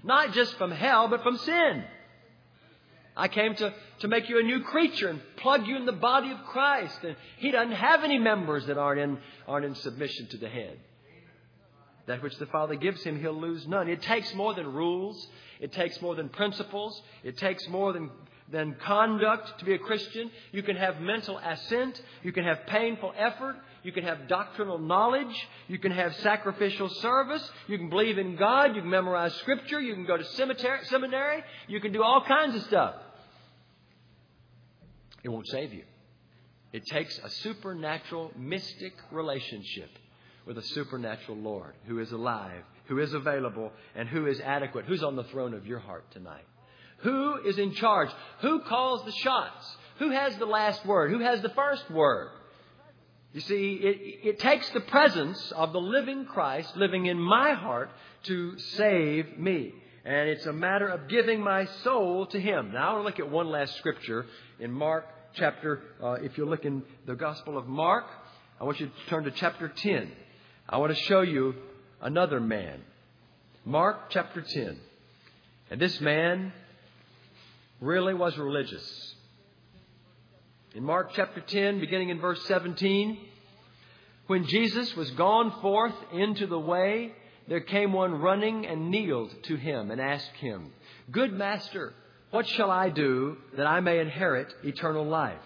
[0.02, 1.84] Not just from hell, but from sin.
[3.16, 6.32] I came to, to make you a new creature and plug you in the body
[6.32, 6.98] of Christ.
[7.04, 10.78] And He doesn't have any members that aren't in, aren't in submission to the head.
[12.06, 13.88] That which the Father gives him, he'll lose none.
[13.88, 15.26] It takes more than rules.
[15.60, 17.00] It takes more than principles.
[17.22, 18.10] It takes more than,
[18.52, 20.30] than conduct to be a Christian.
[20.52, 22.00] You can have mental assent.
[22.22, 23.56] You can have painful effort.
[23.82, 25.34] You can have doctrinal knowledge.
[25.68, 27.50] You can have sacrificial service.
[27.68, 28.76] You can believe in God.
[28.76, 29.80] You can memorize Scripture.
[29.80, 31.42] You can go to seminary.
[31.68, 32.96] You can do all kinds of stuff.
[35.22, 35.84] It won't save you.
[36.74, 39.88] It takes a supernatural, mystic relationship
[40.46, 44.84] with a supernatural Lord who is alive, who is available, and who is adequate.
[44.84, 46.44] Who's on the throne of your heart tonight?
[46.98, 48.10] Who is in charge?
[48.40, 49.76] Who calls the shots?
[49.98, 51.10] Who has the last word?
[51.10, 52.30] Who has the first word?
[53.32, 57.90] You see, it, it takes the presence of the living Christ living in my heart
[58.24, 59.72] to save me.
[60.04, 62.72] And it's a matter of giving my soul to Him.
[62.72, 64.26] Now, I want to look at one last scripture
[64.60, 68.04] in Mark chapter, uh, if you look in the Gospel of Mark,
[68.60, 70.12] I want you to turn to chapter 10.
[70.68, 71.54] I want to show you
[72.00, 72.80] another man.
[73.64, 74.78] Mark chapter 10.
[75.70, 76.52] And this man
[77.80, 79.14] really was religious.
[80.74, 83.18] In Mark chapter 10, beginning in verse 17,
[84.26, 87.12] when Jesus was gone forth into the way,
[87.46, 90.72] there came one running and kneeled to him and asked him,
[91.10, 91.92] Good master,
[92.30, 95.36] what shall I do that I may inherit eternal life?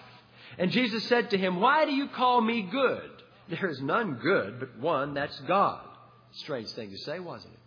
[0.58, 3.10] And Jesus said to him, Why do you call me good?
[3.48, 5.80] There is none good but one, that's God.
[6.32, 7.60] Strange thing to say, wasn't it?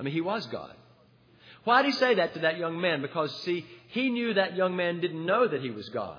[0.00, 0.74] I mean, he was God.
[1.64, 3.02] Why did he say that to that young man?
[3.02, 6.18] Because, see, he knew that young man didn't know that he was God.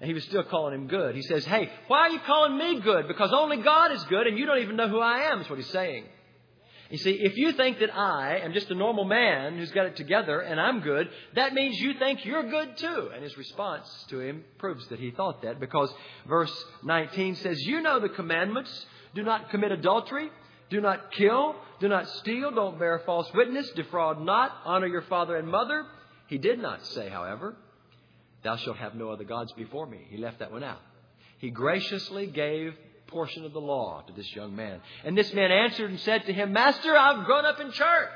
[0.00, 1.14] And he was still calling him good.
[1.14, 3.08] He says, Hey, why are you calling me good?
[3.08, 5.58] Because only God is good and you don't even know who I am, is what
[5.58, 6.04] he's saying.
[6.90, 9.96] You see, if you think that I am just a normal man who's got it
[9.96, 13.10] together and I'm good, that means you think you're good too.
[13.12, 15.92] And his response to him proves that he thought that because
[16.28, 16.52] verse
[16.84, 18.86] 19 says, You know the commandments.
[19.14, 20.30] Do not commit adultery.
[20.70, 21.56] Do not kill.
[21.80, 22.50] Do not steal.
[22.52, 23.70] Don't bear false witness.
[23.74, 24.52] Defraud not.
[24.64, 25.86] Honor your father and mother.
[26.28, 27.56] He did not say, however,
[28.42, 30.06] Thou shalt have no other gods before me.
[30.08, 30.80] He left that one out.
[31.38, 32.74] He graciously gave
[33.06, 34.80] portion of the law to this young man.
[35.04, 38.10] And this man answered and said to him, Master, I've grown up in church.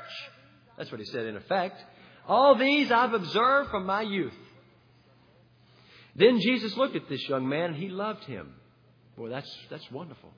[0.77, 1.83] That's what he said in effect.
[2.27, 4.33] All these I've observed from my youth.
[6.15, 8.53] Then Jesus looked at this young man and he loved him.
[9.17, 10.31] Boy, that's, that's wonderful.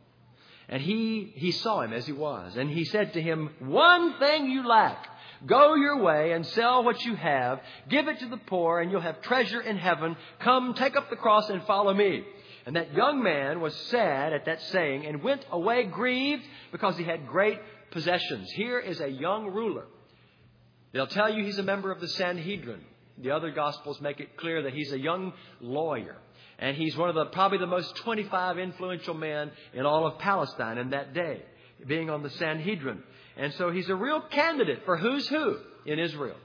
[0.69, 2.55] And he, he saw him as he was.
[2.55, 5.09] And he said to him, One thing you lack.
[5.45, 7.59] Go your way and sell what you have.
[7.89, 10.15] Give it to the poor and you'll have treasure in heaven.
[10.39, 12.23] Come, take up the cross and follow me.
[12.65, 17.03] And that young man was sad at that saying and went away grieved because he
[17.03, 17.59] had great
[17.91, 18.49] possessions.
[18.51, 19.85] Here is a young ruler.
[20.93, 22.81] They'll tell you he's a member of the Sanhedrin.
[23.17, 26.15] The other Gospels make it clear that he's a young lawyer.
[26.59, 30.77] And he's one of the probably the most 25 influential men in all of Palestine
[30.77, 31.41] in that day,
[31.85, 33.03] being on the Sanhedrin.
[33.35, 36.37] And so he's a real candidate for who's who in Israel.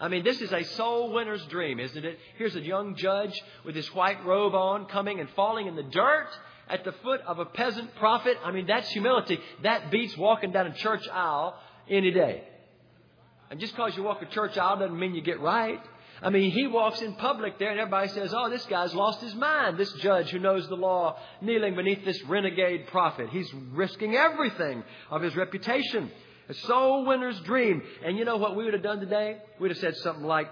[0.00, 2.18] I mean, this is a soul winner's dream, isn't it?
[2.36, 6.28] Here's a young judge with his white robe on coming and falling in the dirt
[6.68, 8.36] at the foot of a peasant prophet.
[8.44, 9.38] I mean, that's humility.
[9.62, 11.56] That beats walking down a church aisle
[11.88, 12.44] any day.
[13.50, 15.80] And just because you walk a church aisle doesn't mean you get right.
[16.22, 19.34] I mean, he walks in public there and everybody says, oh, this guy's lost his
[19.34, 19.76] mind.
[19.76, 23.28] This judge who knows the law kneeling beneath this renegade prophet.
[23.30, 26.10] He's risking everything of his reputation.
[26.48, 27.82] A soul winner's dream.
[28.04, 29.38] And you know what we would have done today?
[29.58, 30.50] We'd have said something like,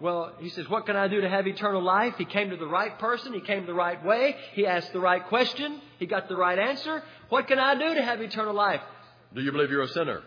[0.00, 2.14] well, he says, what can I do to have eternal life?
[2.18, 3.32] He came to the right person.
[3.32, 4.36] He came the right way.
[4.52, 5.80] He asked the right question.
[5.98, 7.02] He got the right answer.
[7.28, 8.80] What can I do to have eternal life?
[9.34, 10.22] Do you believe you're a sinner?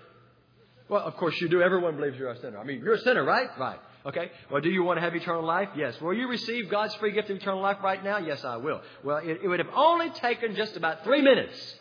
[0.89, 1.61] Well, of course you do.
[1.61, 2.57] Everyone believes you're a sinner.
[2.57, 3.49] I mean, you're a sinner, right?
[3.59, 3.79] Right.
[4.05, 4.31] Okay.
[4.49, 5.69] Well, do you want to have eternal life?
[5.75, 5.99] Yes.
[5.99, 8.19] Will you receive God's free gift of eternal life right now?
[8.19, 8.81] Yes, I will.
[9.03, 11.75] Well, it, it would have only taken just about three minutes,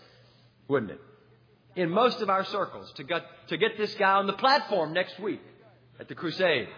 [0.66, 1.00] wouldn't it?
[1.76, 5.20] In most of our circles to get, to get this guy on the platform next
[5.20, 5.42] week
[6.00, 6.68] at the crusade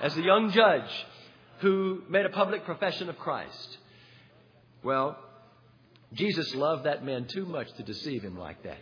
[0.00, 0.90] as the young judge
[1.60, 3.78] who made a public profession of Christ.
[4.82, 5.16] Well,
[6.12, 8.78] Jesus loved that man too much to deceive him like that.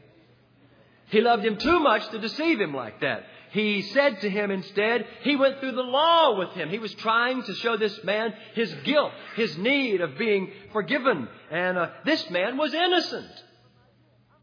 [1.08, 3.24] He loved him too much to deceive him like that.
[3.50, 6.68] He said to him instead, he went through the law with him.
[6.68, 11.28] He was trying to show this man his guilt, his need of being forgiven.
[11.50, 13.44] And uh, this man was innocent.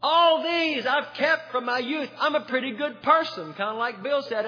[0.02, 2.08] All these I've kept from my youth.
[2.20, 3.52] I'm a pretty good person.
[3.54, 4.46] Kind of like Bill said,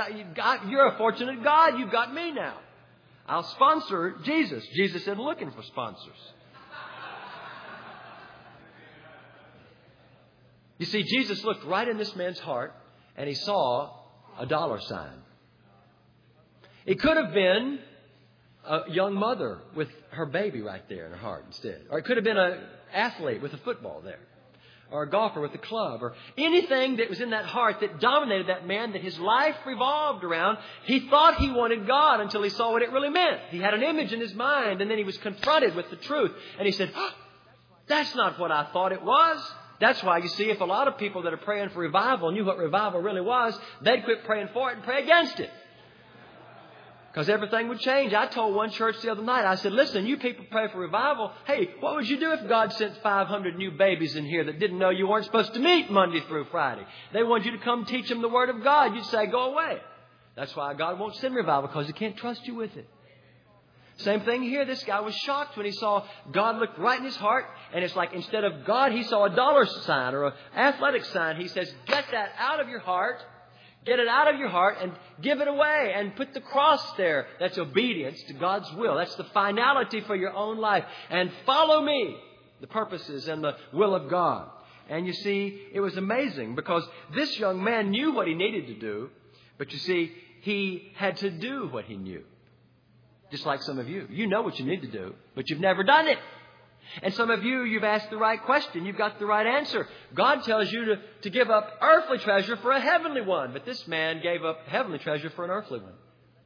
[0.68, 1.78] you're a fortunate God.
[1.78, 2.56] You've got me now.
[3.26, 4.64] I'll sponsor Jesus.
[4.74, 6.32] Jesus said, looking for sponsors.
[10.78, 12.72] You see, Jesus looked right in this man's heart
[13.16, 13.90] and he saw
[14.38, 15.18] a dollar sign.
[16.86, 17.80] It could have been
[18.64, 21.82] a young mother with her baby right there in her heart instead.
[21.90, 22.60] Or it could have been an
[22.94, 24.20] athlete with a football there.
[24.90, 26.02] Or a golfer with a club.
[26.02, 30.24] Or anything that was in that heart that dominated that man that his life revolved
[30.24, 30.58] around.
[30.84, 33.40] He thought he wanted God until he saw what it really meant.
[33.50, 36.32] He had an image in his mind and then he was confronted with the truth.
[36.58, 37.12] And he said, oh,
[37.86, 39.52] That's not what I thought it was.
[39.80, 42.44] That's why you see if a lot of people that are praying for revival knew
[42.44, 45.50] what revival really was, they'd quit praying for it and pray against it.
[47.12, 48.14] Because everything would change.
[48.14, 51.32] I told one church the other night, I said, listen, you people pray for revival.
[51.44, 54.78] Hey, what would you do if God sent 500 new babies in here that didn't
[54.78, 56.86] know you weren't supposed to meet Monday through Friday?
[57.12, 58.94] They wanted you to come teach them the Word of God.
[58.94, 59.78] You'd say, go away.
[60.36, 62.88] That's why God won't send revival because He can't trust you with it.
[63.96, 64.64] Same thing here.
[64.64, 67.44] This guy was shocked when he saw God looked right in his heart,
[67.74, 71.38] and it's like instead of God, he saw a dollar sign or an athletic sign.
[71.38, 73.22] He says, Get that out of your heart.
[73.86, 77.26] Get it out of your heart and give it away and put the cross there.
[77.38, 78.96] That's obedience to God's will.
[78.96, 80.84] That's the finality for your own life.
[81.08, 82.16] And follow me,
[82.60, 84.50] the purposes and the will of God.
[84.90, 88.74] And you see, it was amazing because this young man knew what he needed to
[88.74, 89.10] do,
[89.56, 90.12] but you see,
[90.42, 92.24] he had to do what he knew.
[93.30, 94.08] Just like some of you.
[94.10, 96.18] You know what you need to do, but you've never done it.
[97.02, 98.84] And some of you, you've asked the right question.
[98.84, 99.86] You've got the right answer.
[100.14, 103.52] God tells you to, to give up earthly treasure for a heavenly one.
[103.52, 105.94] But this man gave up heavenly treasure for an earthly one.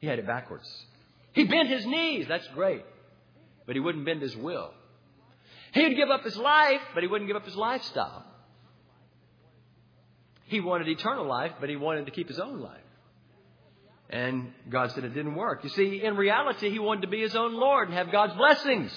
[0.01, 0.69] He had it backwards.
[1.33, 2.27] He bent his knees.
[2.29, 2.85] That's great.
[3.67, 4.73] But he wouldn't bend his will.
[5.73, 8.25] He'd give up his life, but he wouldn't give up his lifestyle.
[10.45, 12.81] He wanted eternal life, but he wanted to keep his own life.
[14.11, 15.65] And God said it didn't work.
[15.65, 18.93] You see, in reality, he wanted to be his own Lord and have God's blessings.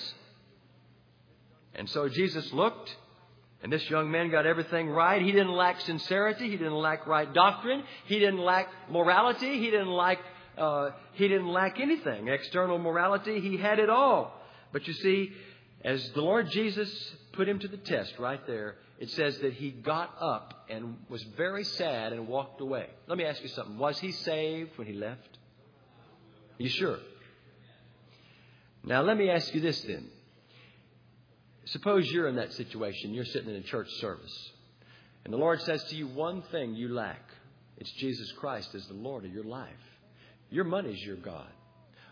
[1.78, 2.96] And so Jesus looked,
[3.62, 5.22] and this young man got everything right.
[5.22, 6.50] He didn't lack sincerity.
[6.50, 7.84] He didn't lack right doctrine.
[8.06, 9.60] He didn't lack morality.
[9.60, 10.20] He didn't lack,
[10.58, 12.28] uh, he didn't lack anything.
[12.28, 13.40] External morality.
[13.40, 14.34] He had it all.
[14.74, 15.32] But you see,
[15.84, 16.90] as the Lord Jesus
[17.34, 21.22] put him to the test right there, it says that he got up and was
[21.36, 22.88] very sad and walked away.
[23.08, 23.78] Let me ask you something.
[23.78, 25.38] Was he saved when he left?
[26.60, 26.98] Are you sure?
[28.84, 30.10] Now, let me ask you this then.
[31.68, 33.14] Suppose you're in that situation.
[33.14, 34.52] You're sitting in a church service.
[35.26, 37.22] And the Lord says to you, one thing you lack.
[37.78, 39.70] It's Jesus Christ as the Lord of your life.
[40.50, 41.50] Your money's your God.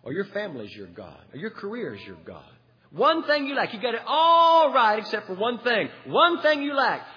[0.03, 1.19] Or your family's your God.
[1.33, 2.43] Or your career is your God.
[2.91, 3.73] One thing you lack.
[3.73, 5.89] You got it all right except for one thing.
[6.05, 7.07] One thing you lack.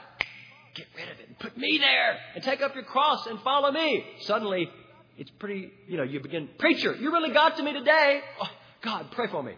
[0.75, 3.73] Get rid of it and put me there and take up your cross and follow
[3.73, 4.05] me.
[4.21, 4.71] Suddenly,
[5.17, 8.21] it's pretty, you know, you begin, preacher, you really got to me today.
[8.41, 8.51] Oh,
[8.83, 9.55] God, pray for me.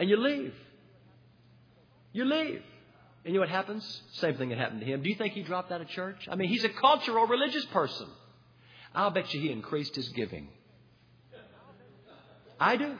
[0.00, 0.52] And you leave.
[2.14, 2.62] You leave.
[3.24, 4.02] And you know what happens?
[4.12, 5.02] Same thing that happened to him.
[5.02, 6.26] Do you think he dropped out of church?
[6.30, 8.06] I mean, he's a cultural religious person.
[8.94, 10.48] I'll bet you he increased his giving.
[12.60, 12.94] I do.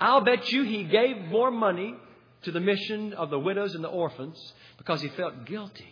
[0.00, 1.96] I'll bet you he gave more money
[2.42, 5.88] to the mission of the widows and the orphans because he felt guilty.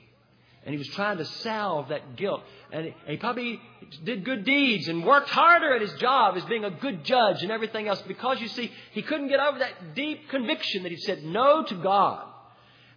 [0.64, 2.42] And he was trying to salve that guilt.
[2.72, 3.60] And he probably
[4.02, 7.52] did good deeds and worked harder at his job as being a good judge and
[7.52, 11.22] everything else because you see, he couldn't get over that deep conviction that he said
[11.22, 12.26] no to God.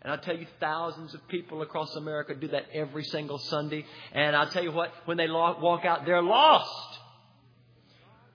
[0.02, 3.86] And I'll tell you, thousands of people across America do that every single Sunday.
[4.14, 7.00] And I'll tell you what, when they walk out, they're lost.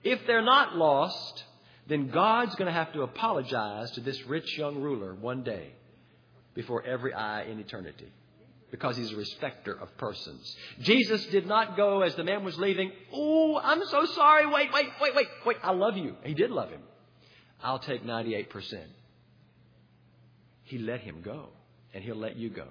[0.03, 1.43] If they're not lost,
[1.87, 5.71] then God's going to have to apologize to this rich young ruler one day
[6.53, 8.11] before every eye in eternity
[8.71, 10.55] because he's a respecter of persons.
[10.79, 14.47] Jesus did not go as the man was leaving, Oh, I'm so sorry.
[14.47, 15.57] Wait, wait, wait, wait, wait.
[15.61, 16.15] I love you.
[16.23, 16.81] He did love him.
[17.61, 18.47] I'll take 98%.
[20.63, 21.49] He let him go
[21.93, 22.67] and He'll let you go.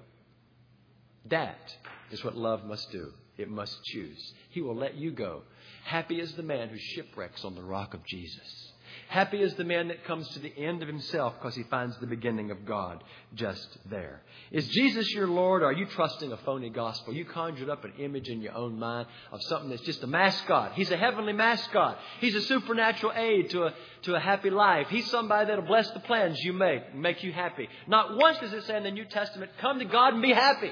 [1.27, 1.75] That
[2.11, 3.13] is what love must do.
[3.37, 4.35] It must choose.
[4.51, 5.43] He will let you go.
[5.85, 8.70] Happy is the man who shipwrecks on the rock of Jesus.
[9.11, 12.07] Happy is the man that comes to the end of himself because he finds the
[12.07, 13.03] beginning of God
[13.35, 14.23] just there.
[14.53, 15.63] Is Jesus your Lord?
[15.63, 17.13] Or are you trusting a phony gospel?
[17.13, 20.75] You conjured up an image in your own mind of something that's just a mascot.
[20.75, 21.99] He's a heavenly mascot.
[22.21, 24.87] He's a supernatural aid to a, to a happy life.
[24.91, 27.69] He's somebody that'll bless the plans you make, make you happy.
[27.89, 30.71] Not once does it say in the New Testament, come to God and be happy.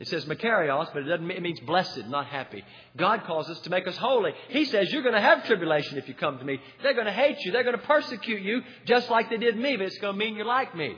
[0.00, 2.64] It says Makarios, but it doesn't it means blessed, not happy.
[2.96, 4.32] God calls us to make us holy.
[4.48, 6.58] He says you're going to have tribulation if you come to me.
[6.82, 7.52] They're going to hate you.
[7.52, 10.36] They're going to persecute you just like they did me, but it's going to mean
[10.36, 10.96] you're like me.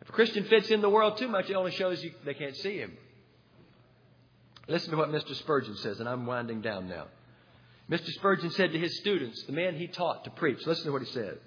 [0.00, 2.56] If a Christian fits in the world too much, it only shows you they can't
[2.56, 2.96] see him.
[4.66, 5.34] Listen to what Mr.
[5.34, 7.08] Spurgeon says, and I'm winding down now.
[7.90, 8.08] Mr.
[8.12, 11.12] Spurgeon said to his students, the man he taught to preach, listen to what he
[11.12, 11.38] said.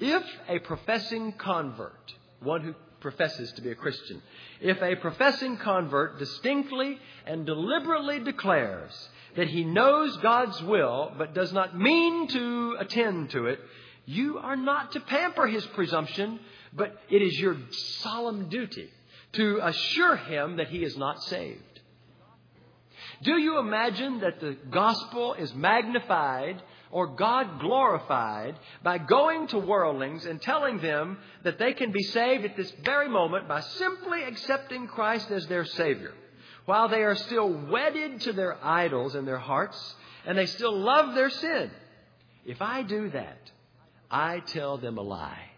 [0.00, 4.22] If a professing convert, one who professes to be a Christian.
[4.60, 11.52] If a professing convert distinctly and deliberately declares that he knows God's will but does
[11.52, 13.60] not mean to attend to it,
[14.06, 16.40] you are not to pamper his presumption,
[16.72, 18.88] but it is your solemn duty
[19.32, 21.80] to assure him that he is not saved.
[23.22, 26.60] Do you imagine that the gospel is magnified
[26.92, 32.44] or God glorified by going to worldlings and telling them that they can be saved
[32.44, 36.12] at this very moment by simply accepting Christ as their Savior.
[36.66, 41.14] While they are still wedded to their idols in their hearts and they still love
[41.14, 41.70] their sin.
[42.44, 43.50] If I do that,
[44.10, 45.50] I tell them a lie.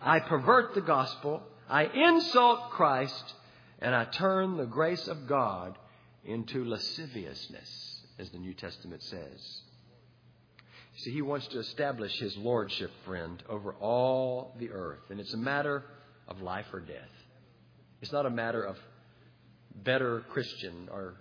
[0.00, 3.34] I pervert the gospel, I insult Christ,
[3.80, 5.76] and I turn the grace of God
[6.24, 9.60] into lasciviousness, as the New Testament says.
[10.96, 15.10] See, he wants to establish his lordship, friend, over all the earth.
[15.10, 15.84] And it's a matter
[16.28, 17.10] of life or death.
[18.00, 18.76] It's not a matter of
[19.74, 21.14] better Christian or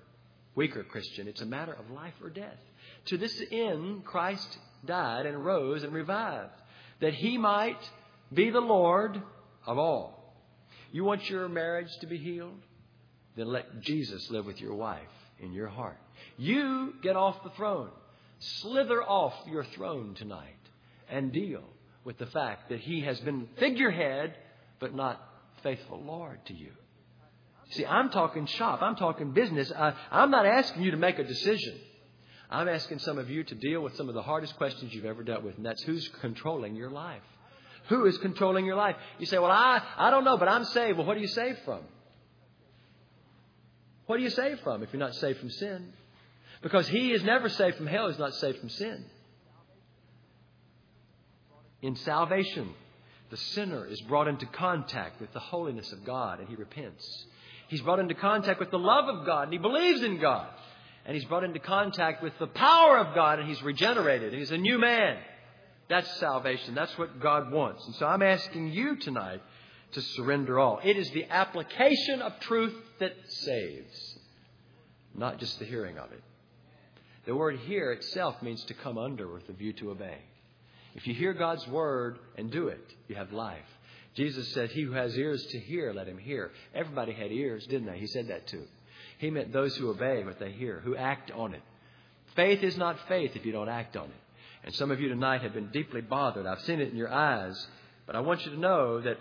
[0.55, 1.27] weaker Christian.
[1.27, 2.59] It's a matter of life or death.
[3.05, 6.53] To this end, Christ died and rose and revived,
[6.99, 7.79] that he might
[8.31, 9.21] be the Lord
[9.65, 10.35] of all.
[10.91, 12.59] You want your marriage to be healed?
[13.35, 15.01] Then let Jesus live with your wife
[15.39, 15.97] in your heart.
[16.37, 17.89] You get off the throne
[18.61, 20.55] slither off your throne tonight
[21.09, 21.63] and deal
[22.03, 24.35] with the fact that he has been figurehead,
[24.79, 25.21] but not
[25.61, 26.71] faithful Lord to you.
[27.71, 28.81] See, I'm talking shop.
[28.81, 29.71] I'm talking business.
[29.71, 31.79] I, I'm not asking you to make a decision.
[32.49, 35.23] I'm asking some of you to deal with some of the hardest questions you've ever
[35.23, 37.23] dealt with, and that's who's controlling your life.
[37.89, 38.95] Who is controlling your life?
[39.17, 40.97] You say, Well, I, I don't know, but I'm saved.
[40.97, 41.81] Well, what are you saved from?
[44.05, 45.93] What are you saved from if you're not saved from sin?
[46.63, 49.05] Because he is never saved from hell, he's not saved from sin.
[51.81, 52.69] In salvation,
[53.29, 57.25] the sinner is brought into contact with the holiness of God and he repents.
[57.67, 60.47] He's brought into contact with the love of God and he believes in God.
[61.05, 64.33] And he's brought into contact with the power of God and he's regenerated.
[64.33, 65.17] He's a new man.
[65.89, 66.75] That's salvation.
[66.75, 67.85] That's what God wants.
[67.85, 69.41] And so I'm asking you tonight
[69.91, 70.79] to surrender all.
[70.81, 74.17] It is the application of truth that saves,
[75.13, 76.23] not just the hearing of it.
[77.25, 80.17] The word hear itself means to come under with a view to obey.
[80.95, 83.59] If you hear God's word and do it, you have life.
[84.15, 86.51] Jesus said, He who has ears to hear, let him hear.
[86.75, 87.97] Everybody had ears, didn't they?
[87.97, 88.65] He said that too.
[89.17, 91.61] He meant those who obey what they hear, who act on it.
[92.35, 94.21] Faith is not faith if you don't act on it.
[94.65, 96.45] And some of you tonight have been deeply bothered.
[96.45, 97.67] I've seen it in your eyes.
[98.05, 99.17] But I want you to know that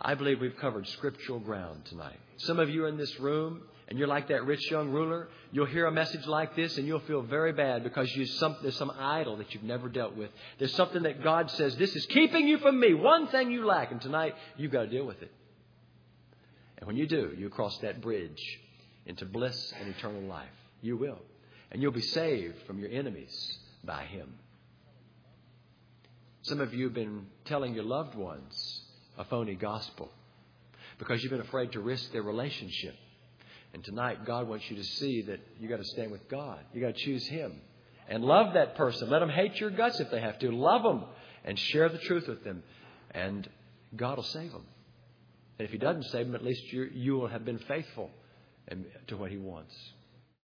[0.00, 2.18] I believe we've covered scriptural ground tonight.
[2.38, 5.86] Some of you in this room and you're like that rich young ruler, you'll hear
[5.86, 9.52] a message like this and you'll feel very bad because some, there's some idol that
[9.52, 10.30] you've never dealt with.
[10.58, 12.94] There's something that God says, this is keeping you from me.
[12.94, 15.30] One thing you lack, and tonight you've got to deal with it.
[16.78, 18.42] And when you do, you cross that bridge
[19.06, 20.48] into bliss and eternal life.
[20.80, 21.20] You will.
[21.70, 24.34] And you'll be saved from your enemies by Him.
[26.42, 28.82] Some of you have been telling your loved ones
[29.16, 30.10] a phony gospel
[30.98, 32.94] because you've been afraid to risk their relationship.
[33.74, 36.60] And tonight, God wants you to see that you got to stand with God.
[36.72, 37.60] You got to choose Him
[38.08, 39.10] and love that person.
[39.10, 40.52] Let them hate your guts if they have to.
[40.52, 41.04] Love them
[41.44, 42.62] and share the truth with them,
[43.10, 43.48] and
[43.96, 44.64] God will save them.
[45.58, 48.10] And if He doesn't save them, at least you, you will have been faithful
[49.08, 49.74] to what He wants.